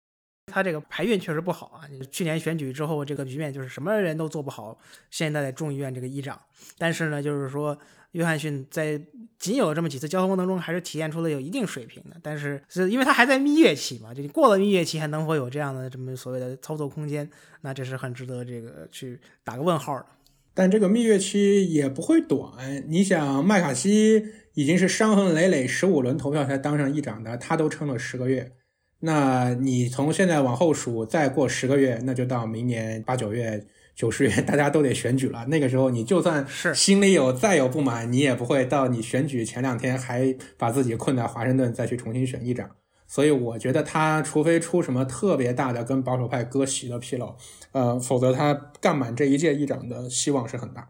[0.52, 1.82] 他这个牌运确实不好啊。
[2.10, 4.78] 去年选举之后，这个局面就是什么人都做不好，
[5.10, 6.40] 现在的众议院这个议长。
[6.78, 7.76] 但是呢，就是说
[8.12, 9.00] 约翰逊在
[9.38, 12.16] 仅有这么几次交锋当中，还是体现出了有一定水平的。
[12.22, 17.28] 但是是因为他还在蜜月期嘛，就过了蜜月期还能否有这样的这么所谓的操作空间，
[17.60, 20.06] 那这是很值得这个去打个问号的。
[20.54, 24.24] 但这个蜜月期也不会短，你想麦卡锡。
[24.56, 28.52] 已经是伤痕累累，十五轮投票才当上议长的，他都撑了十个月。
[29.00, 35.44] 那你从现在往后数，再过十个月，那就到明年八九月、九十月，大家都得选举了。
[35.46, 42.70] 那个时候，你就算是心里有再有不满，你也不会到你选举前两天还把自己困在华盛顿再去重新选议长。
[43.06, 47.36] 所以，我觉得他除非出什么特别大的跟保守派割席的纰漏，
[47.72, 50.88] 呃，否则他干满这一届议长的希望是很大。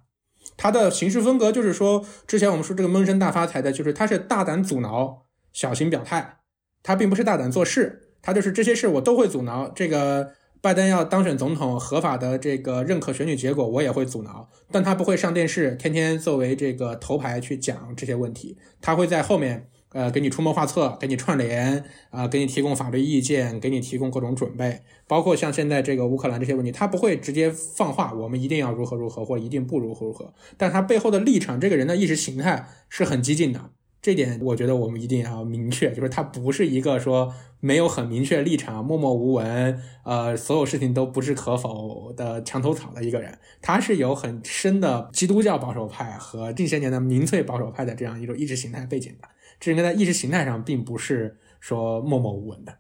[0.57, 6.39] 他的行事风格就是说，之前我们说这个闷声大发财的，就是他是大胆阻挠，小心表态。
[6.87, 9.69] 他并不是大胆做事，他就是这些事我都会阻挠。
[9.75, 10.31] 这个
[10.61, 14.49] 拜登要当选总统，合法的这个认可选举结果，我也会阻挠。
[14.71, 19.69] 但他不会上电视，天天作为这个头牌去讲这些问题，他会在后面。
[19.91, 33.71] 呃，给你出谋划策，给你串联，啊，给你提供法律意见，给你提供各种准备，包括像现在这个乌克兰这些问题，他不会直接放话，我们一定要如何如何，或一定不如何如何，但他背后的立场，这个人的意识形态是很激进的，
[34.07, 49.27] 这点我觉得我们一定要明确，就是他不是一个说没有很明确立场、默默无闻，呃，所有事情都不置可否的墙头草的一个人，他是有很深的基督教保守派和近些年的民粹保守派的这样一种意识形态背景的。
[49.59, 52.73] 这应该在意识形态上并不是说默默无闻的。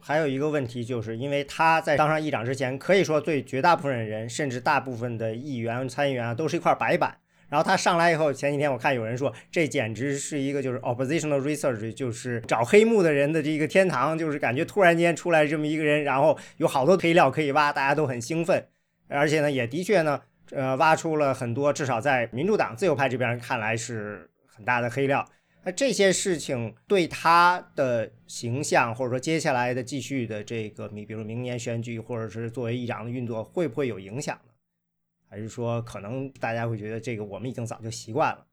[0.00, 7.18] 还有一个问题，就是因为他在当上议长之前，可以说对绝大部分人，甚至大部分的议员、参议员啊，都是一块白板。
[7.48, 18.66] 然后他上来以后，前几天我看有人说，这简直是一个就是 oppositional research，就是找黑幕的人的这个天堂，就是感觉突然间出来这么一个人，然后有好多黑料可以挖，大家都很兴奋。
[19.08, 20.20] 而且呢，也的确呢，
[20.50, 25.24] 呃，挖出了很多，至少在民主党自由派这边看来是很大的黑料。
[25.64, 34.52] 那这些事情对他的形象，或者说接下来的继续的这个，你比如明年选举，或者是作为议长的运作，会不会有影响呢？
[35.28, 38.46] 还是说可能大家会觉得这个我们已经早就习惯了？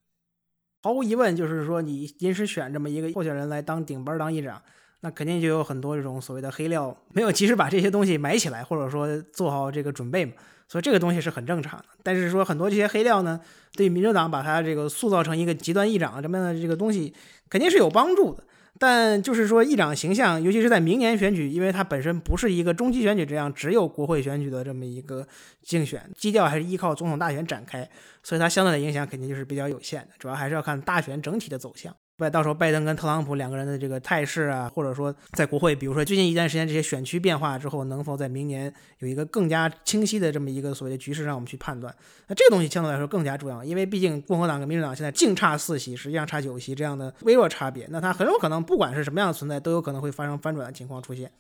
[0.82, 4.62] 毫无疑问，就是说你临时选这么一个候选人来当顶班当议长，
[5.02, 10.34] 那肯定就有很多这种所谓的黑料，没有及时把这些东西埋起来，或者说做好这个准备嘛。
[10.68, 13.40] 所以这个东西是很正常的，但是说很多这些黑料呢，
[13.74, 17.14] 对民主党把它这个塑造成一个极端议长这么样的这个东西，
[17.50, 18.44] 肯定是有帮助的。
[18.86, 25.26] 但就是说议长形象，尤其是在明年选举，因为它本身不是一个中期选举这样只有国会选举的这么一个
[25.62, 27.90] 竞选基调，还是依靠总统大选展开，
[28.24, 31.96] 所以它相对的影响肯定就是比较有限的，主要还是要看大选整体的走向。
[32.16, 41.94] 拜到时候拜登跟特朗普两个人的这个态势啊，或者说在国会，比如说最近一段时间这些选区变化之后，能否在明年有一个更加清晰的这么一个所谓的局势，让我们去判断。
[42.28, 51.32] 那这个东西相对来说更加重要，因为毕竟共和党跟民主党现在净差四席，实际上差九席这样的微弱差别，那它很有可能不管是什么样的存在，都有可能会发生翻转的情况出现。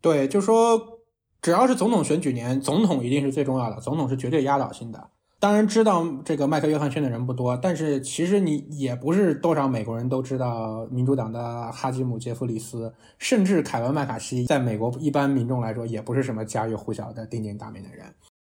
[0.00, 1.00] 对，就说
[1.42, 5.08] 只要是总统选举年，总统一定是最重要的，总统是绝对压倒性的。
[5.40, 18.04] 当然知道这个麦克约翰逊的人不多，但是其实你也不是多少美国人都知道民主党的哈基姆·杰弗里斯，甚至凯文·麦卡锡，在美国一般民众来说也不是什么家喻户晓的鼎鼎大名的人。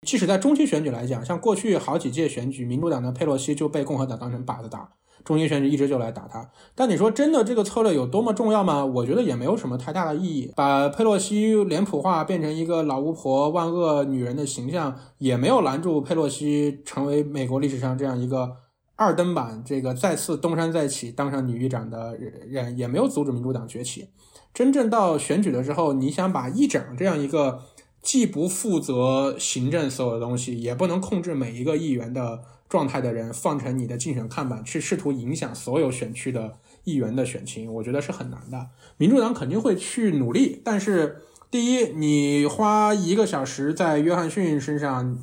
[0.07, 4.87] 即使在中期选举来讲，像过去好几届选举，民主党的佩洛西就被共和党当成靶子打。
[5.25, 6.51] 中心选举一直就来打他。
[6.75, 8.85] 但你说真的，这个策略有多么重要吗？
[8.85, 10.53] 我觉得也没有什么太大的意义。
[10.55, 18.53] 把佩洛西脸谱化，变成一个老巫婆、万恶女人的形象，也没有拦住佩洛西成为美国历史上这样一个
[18.97, 24.09] 二登版，这个再次东山再起当上女议长的人，也没有阻止民主党崛起。
[24.53, 27.63] 真正到选举的时候，你想把议长这样一个
[28.03, 32.41] 既不负责行政所有的东西，也不能控制每一个议员的。
[32.69, 38.69] 状态的人放成你的竞选看板，去试图影响所有选区的议员的选情，我觉得是很难的。
[38.97, 45.19] 民主党肯定会去努力，但是第一，你花一个小时在约翰逊身上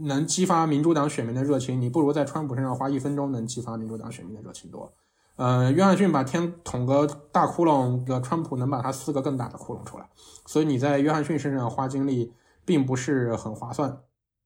[0.00, 4.92] 能激发民主党选民的热情，你不如在川普身上花一分钟能激发民主党选民的热情多。
[5.36, 10.08] 呃，约翰逊把天捅个大窟窿，个川普能把他撕个更大的窟窿出来，
[10.46, 12.32] 所以你在约翰逊身上花精力
[12.64, 13.98] 并不是很划算。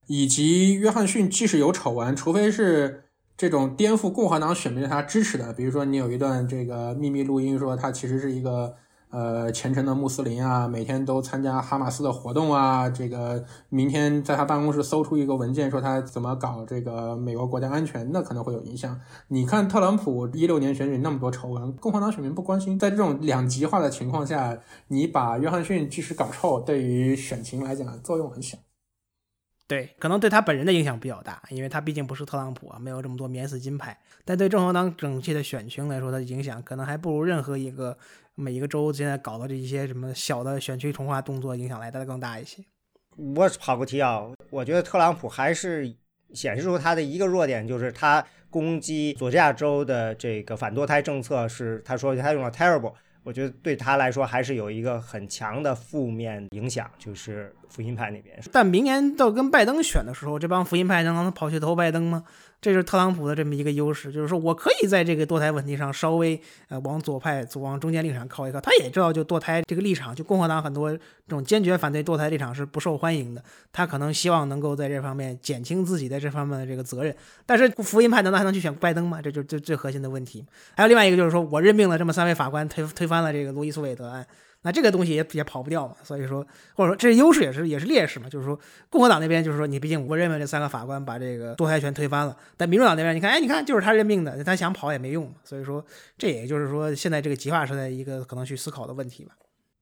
[0.07, 3.05] 以及约翰逊即使有丑闻，除非是
[3.37, 8.75] 这种颠覆共和党选民对他支持的，比如说你有一段这个秘密录音，说他其实是一个
[9.11, 19.01] 呃虔诚的穆斯林啊，每天都参加哈马斯的活动啊，这个明天在他办公室搜出一个文件，说他怎么搞这个美国国家安全，那可能会有影响。
[19.29, 28.59] 你看特朗普一六年选举那么多丑闻，共和党选民不关心，在这种两极化的情况下，你把约翰逊即使搞臭，对于选情来讲作用很小。
[29.73, 33.99] 对，可能对他本人的影响比较大，因为他毕竟不是特朗普啊，没有这么多免死金牌。
[34.23, 37.97] 但对共和党整体的选情来说，他的影响可能还不如任何一个
[38.35, 42.63] 每一个州现在搞的这一些什么小的选区重划动作影响来的更大一些。
[43.17, 44.21] 我跑个题啊，
[44.51, 45.91] 我觉得特朗普还是
[46.35, 52.93] 显示出他的一个弱点，就是他攻击佐治亚州的这个反堕胎政策是他说他用了 terrible。
[53.25, 58.37] 我觉得对他来说还是有一个很强的负面影响，就是福音派那边。
[58.51, 62.25] 但明年到跟拜登选的时候，这帮福音派能让他跑去投拜登吗？
[62.63, 68.61] 这就是特朗普的这么一个优势，就是说我可以在这个堕胎问题上稍微呃往左派、往中间立场靠一靠。
[68.61, 73.43] 他也知道，就堕胎这个立场，就共和党很多这种坚决反对堕胎立场是不受欢迎的。
[73.73, 77.13] 他可能希望能够在这方面减轻自己在这方面的这个责任。
[77.45, 79.21] 但是福音派难道还能去选拜登吗？
[79.21, 80.47] 这就是最最核心的问题。
[80.77, 84.25] 还有另外一个就是说我任命了这么三位法官，推推翻了这个路易斯韦德案。
[84.63, 88.59] 那这个东西也也跑不掉嘛，所以说或者说这是优势也是也是劣势嘛，就是说
[88.89, 95.85] 共和党那边就是说你毕竟我认为这三个法官把这个堕胎权推翻了，但民主党那边你看哎你看就是他任命的，他想跑也没用，所以说
[96.17, 99.33] 这也就是说现在这个极化时代一个可能去思考的问题吧。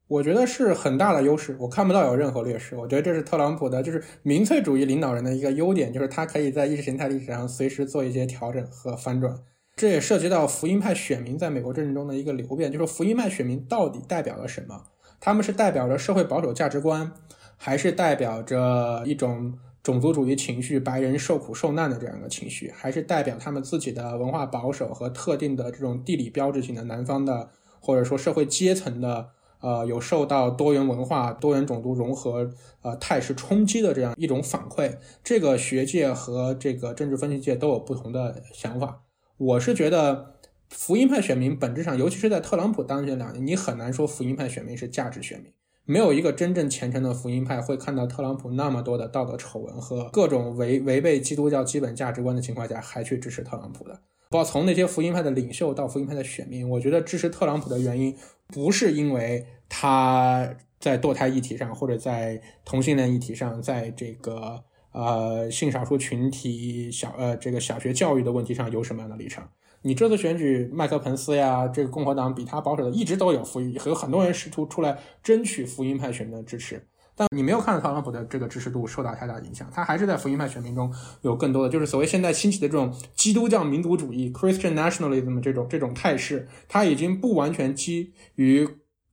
[0.09, 2.75] 我觉得是很大的优势，我看不到有任何劣势。
[2.75, 9.39] 我觉得这是特朗普的就是民粹主义领导人的一个优点，就是他可以在意识形态历史上随时做一些调整和翻转。
[9.81, 14.85] 这也涉及到福音派选民在美国政治中的一个流变，就是福音派选民到底代表了什么？
[15.19, 17.11] 他们是代表着社会保守价值观，
[17.57, 27.49] 还是代表着一种种族主义情绪、白人受苦受难的这样一个情绪，还是代表他们自己的文化保守和特定的这种地理标志性的南方的，
[27.81, 29.31] 或者说社会阶层的，
[29.63, 32.51] 呃，有受到多元文化、多元种族融合
[32.83, 34.99] 呃态势冲击的这样一种反馈？
[35.25, 39.01] 这个学界和这个政治分析界都有不同的想法。
[39.41, 40.35] 我是觉得
[40.69, 45.51] 福音派选民本质上，尤其是在特朗普当选两年，你很难说福音派选民是价值选民。
[45.87, 53.95] 没有一个真正虔诚的福音派会看到特朗普那么多的道德丑闻和各种违违背基督教基本价值观的情况下，还去支持特朗普的。
[54.29, 58.15] 包括从那些福音派的领袖到福音派的选民，我觉得支持特朗普的原因，
[58.49, 64.63] 不是因为他在堕胎议题上，或者在同性恋议题上，在这个。
[64.93, 69.49] 呃，性少数群体小呃，这个小学教育的问题上有什么样的立场？
[69.83, 76.85] 你这次选举，麦克彭斯呀，这个共和党比他保守的一直都有福音，有很多人试图出来争取福音派选民的支持，
[77.15, 88.69] 但你没有看到特朗普的这个支持度受到太大影响，他还是在福音派选民中有更多的，就是所谓现在兴起的这种基督教民族主义 （Christian nationalism） 这种这种态势，他已经不完全基于。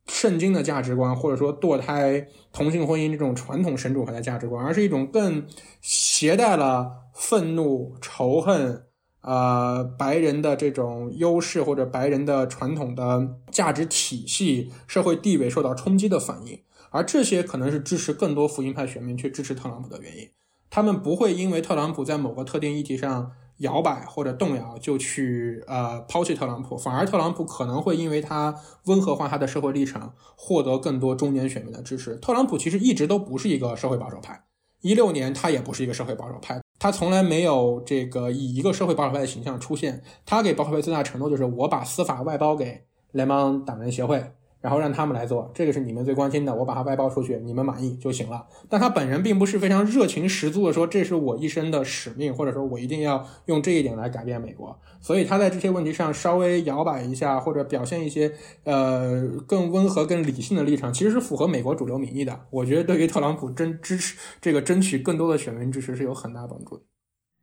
[0.07, 5.45] 圣经的价值观，或者说堕胎、同性婚姻这种传统神主派的价值观，而是一种更
[5.81, 8.85] 携带了愤怒、仇恨，
[9.21, 16.59] 呃，白人的这种优势或者白人的传统的价值体系、社会地位受到冲击的反应。
[16.89, 20.29] 而这些可能是支持更多福音派选民去支持特朗普的原因。
[20.69, 23.31] 他们不会因为特朗普在某个特定议题上。
[23.57, 28.55] 摇摆或者动摇，就去呃抛弃特朗普，反而特朗普可能会因为他
[28.85, 32.15] 温和化他的社会立场，获得更多中年选民的支持。
[32.17, 34.43] 特朗普其实一直都不是一个社会保守派，
[34.81, 40.03] 一六年他也不是一个社会保守派，他从来没有这个以一个社会保守派的形象出现。
[40.25, 44.33] 他给保守派最大承诺就是我把司法外包给联邦党人协会。
[44.59, 48.47] 然后让他们来做，这个是你们最关心的，我把它外包出去，你们满意就行了。
[48.67, 54.77] 但他本人并不是非常热情十足的说，这是我一生的使命，或者说我一定要用这一点来改变美国。
[54.99, 58.33] 所以他在这些问题上稍微摇摆一下，或者表现一些
[58.63, 62.47] 呃更温和、更理性的立场，其实是符合美国主流民意的。
[62.49, 66.83] 我觉得对于特朗普争支持这个争取更多的选民支持是有很大帮助的。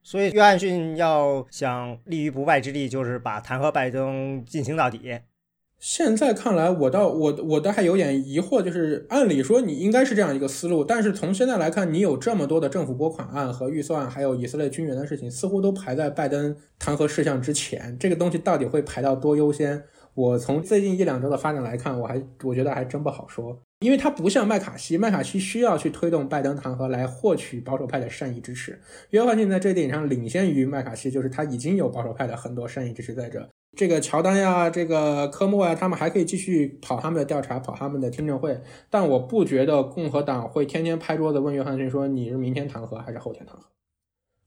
[0.03, 5.21] 所以约翰逊要想立于不败之地，就是把弹劾拜登进行到底。
[5.85, 17.95] 现在看来，我倒我我倒还有点疑惑，就是按理说你应该是这样一个思路，但是从现在来看，你有这么多的政府拨款案和预算，还有以色列军援的事情，似乎都排在拜登弹劾事项之前。
[18.01, 19.85] 这个东西到底会排到多优先？
[20.15, 28.81] 我从最近一两周的发展来看，我还我觉得还真不好说，因为它不像麦卡锡，麦卡锡需要去推动拜登弹劾来获取保守派的善意支持。
[29.11, 33.47] 约翰逊在这点上领先于麦卡锡，就是他已经有保守派的很多善意支持在这。
[33.77, 38.61] 这个乔丹呀，这个科莫呀，他们还可以继续跑他们的调查，跑他们的听证会。
[38.89, 43.61] 但我不觉得共和党会天天拍桌子问约翰逊说：“你是明天弹劾还是后天弹劾？”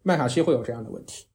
[0.03, 1.25] 麦卡锡会有这样的问题。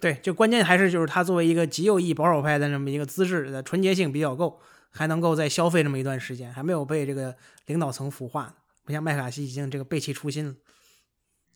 [0.00, 4.58] 对，就关键还是就是他作为一个极右翼保守派的这么一个资质的纯洁性比较够，
[4.90, 7.36] 还能够再消费这么一段时间，还没有被这个
[7.66, 10.54] 领导层腐化，不像麦卡锡已经这个背弃初心了。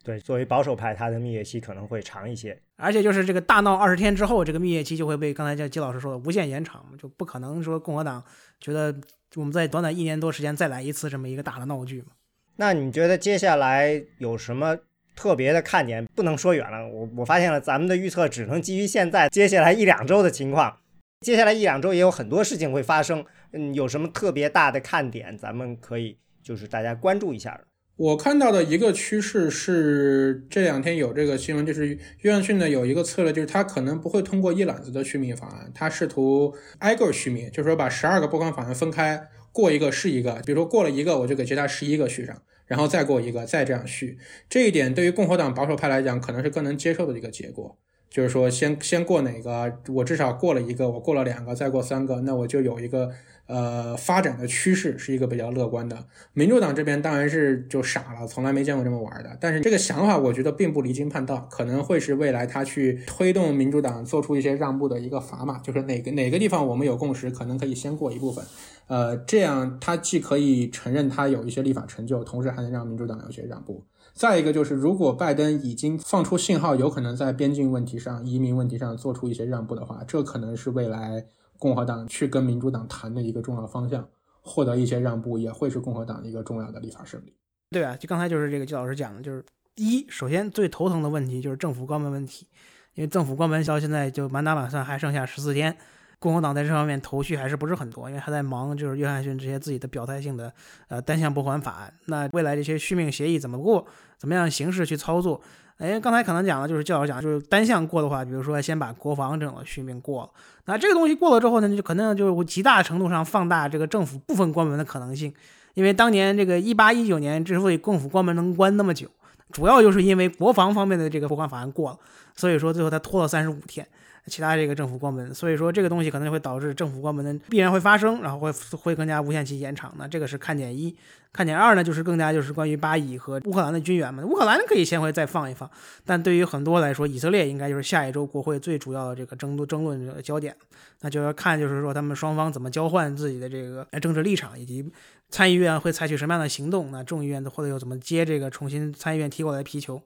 [0.05, 8.23] 对，作为保守派，他的蜜月期可能会长一些，而且就是这个大闹二十天之后，这个蜜月期就会被刚才叫季老师说的无限延长，就不可能说共和党
[8.61, 8.95] 觉得
[9.35, 12.13] 我们在短短一年多时间再来一次这么一个大的闹剧嘛？
[12.57, 14.79] 那你觉得接下来有什么
[15.17, 16.07] 特别的看点？
[16.15, 20.79] 不能说远了，我我发现了，咱们的预测只能基于现在接下来一两周的情况，
[21.21, 27.61] 接下来一两周也有很多事情会发生，嗯，有什么特别大的看点，咱们可以就是大家关注一下。
[27.99, 39.21] 我看到的一个趋势是，这两天有这个新闻，就是约翰逊呢有一个策略，就是他可能不会通过一揽子的续命法案，他试图挨个续命，就是说把十二个拨款法案分开
[39.51, 44.17] 过一个是一个，比如说过了一个，我就给其他十一个续上，然后再过一个，再这样续。
[44.49, 47.77] 这一点对于共和党保守派来讲，可能是更能接受的一个结果，
[48.09, 53.11] 就是说先先过哪个，我至少过了一个，我过了两个，再过三个，那我就有一个。
[53.49, 55.97] 呃，发展的趋势是一个比较乐观的。
[56.35, 59.35] 民主党这边当然是就傻了，从来没见过这么玩的。
[59.41, 65.59] 但是这个想法，我觉得并不离经叛道，可能会是未来他去推动民主党做出一些让步的一个砝码。
[65.61, 68.45] 就是哪个哪个地方我们有共识，可能可以先过一部分。
[68.87, 73.83] 呃，这样他既可以承认他有一些立法成就，同时还能让民主党有些让步。
[74.13, 81.25] 再一个就是，如果拜登已经放出信号，有可能在边境问题上、移民问题上做出一些让步的话，这可能是未来。
[81.59, 84.09] 共和党去跟民主党谈的一个重要方向，
[84.41, 87.35] 获得一些让步，也会是共和党的一个重要的立法胜利。
[87.71, 89.45] 对啊，就刚才就是这个季老师讲的，就是
[89.75, 92.47] 一，首先最头疼的问题就是政府关门问题，
[92.95, 95.77] 因为政府关门到现在就满打满算还剩下十四天，
[96.19, 100.53] 共和党在这方面头绪还是不是很多，因为还在忙就是约翰逊这些自己的表态性的
[100.89, 101.93] 呃单向拨款法案。
[102.07, 103.87] 那未来这些续命协议怎么过，
[104.17, 105.41] 怎么样形式去操作？
[105.79, 110.31] 哎，刚才可能讲的就是教授讲，就是单向过的话，比如说先把国防这种续命过了，
[110.65, 115.33] 那这个东西过了之后呢，就可能就极大程度上放大这个政府部分关门的可能性，
[115.75, 119.07] 因为当年这个一八一九年之所以政府关门能关那么久，
[119.53, 121.99] 主要就是因为国防方面的这个拨款法案过了，
[122.35, 123.87] 所以说最后他拖了三十五天。
[124.29, 130.07] 其他这个政府关门，所以说这个东西可能就会导致政府关门的必然会发生，然后会会更加无限期延长呢。
[130.09, 130.95] 这个是看点一，
[131.33, 134.23] 看点二呢，就是更加就是关于巴以和乌克兰的军援嘛。
[134.25, 135.71] 乌克兰可以先回再放一放，
[136.05, 140.55] 但对于很多来说，以色列应该就是下一周国会最主要的这个争争论的焦点，
[141.01, 144.85] 那就要看就是说他们双方怎么交换自己的这个政治立场，以及
[145.31, 150.03] 参议院会采取什么样的行动，那众议院或者又怎么接这个重新参议院踢过来的皮球。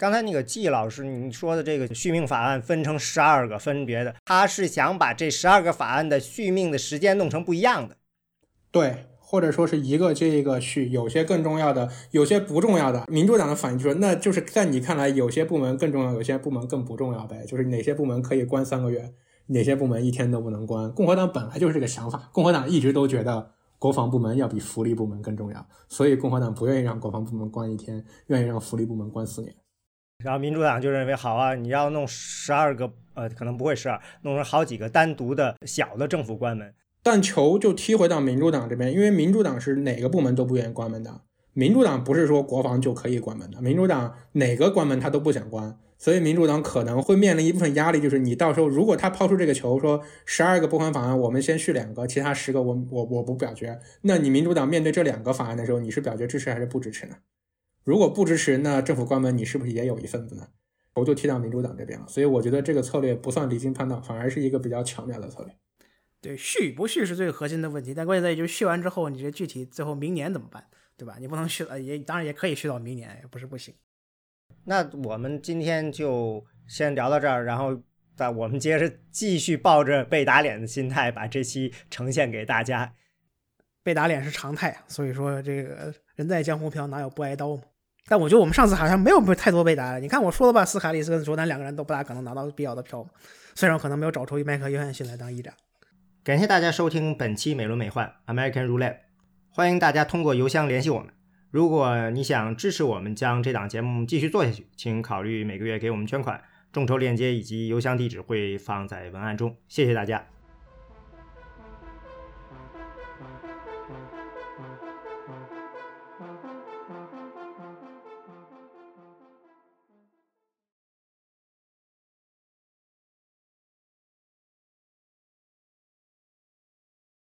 [0.00, 7.98] 刚才那个季老师你说的这个续命法案分成十二个分别的，他是想把这十二个法案的续命的时间弄成不一样的，
[8.70, 13.04] 对，或者说是一个接一个续，有些更重要的，有些不重要的。
[13.08, 17.44] 民主党的反应就是，那就是在你看来，有些部门更重要，有些部门更不重要呗？
[17.46, 19.12] 就是哪些部门可以关三个月，
[19.48, 20.90] 哪些部门一天都不能关？
[20.92, 29.54] 共和党本来就是这个想法，共和党一直都觉得国防部门要比福利部门更重要，所以共和党不愿意让国防部门关一天，愿意让福利部门关四年。
[30.22, 36.72] 然后民主党就认为好啊，你要弄十二个，呃，可能不会十二，弄成好几个单独的小的政府关门。
[37.02, 41.22] 但球就踢回到民主党这边，因为民主党是哪个部门都不愿意关门的。
[41.52, 57.16] 民主党不是说国防就可以关门的，民主党哪个关门他都不想关，所以民主党可能会面临一部分压力，就是你到时候如果他抛出这个球说十二个拨款法案，我们先续两个，其他十个我我我不表决，那你民主党面对这两个法案的时候，你是表决支持还是不支持呢？
[57.90, 60.46] 如果不支持，那政府关门，你是不是也有一份子呢？
[60.94, 65.52] 我就踢到民主党这边了，所以我觉得这个策略不算离经叛道，反而是一个比较巧妙的策略。
[66.20, 70.64] 对，续不续是最核心的问题，但关键在于就是续完之后，你这具体最后明年怎么办，
[70.96, 71.16] 对吧？
[71.18, 73.74] 你不能续呃，也当然也可以续到明年，也不是不行。
[74.66, 77.76] 那我们今天就先聊到这儿，然后
[78.14, 82.94] 在我们接着继续抱着被打脸的心态把这期呈现给大家。
[83.82, 87.62] 被打脸是常态，所以说这个人在江湖飘，哪有不挨刀嘛？
[88.10, 90.00] 但我觉得我们上次好像没有太多被打的。
[90.00, 93.06] 你看我说了吧，斯卡利斯跟卓丹两个人都不大可能拿到必要的票。
[93.54, 95.54] 虽然我可能没有找出麦克约翰逊来当议长。
[96.24, 98.96] 感谢大家收听本期美轮美奂 American Roulette，
[99.50, 101.08] 欢迎大家通过邮箱联系我们。
[101.52, 106.42] 如果你想支持我们将这档节目继续做下去，请考虑每个月给我们捐款。
[106.72, 109.56] 众筹链接以及邮箱地址会放在文案中。
[109.68, 110.26] 谢谢大家。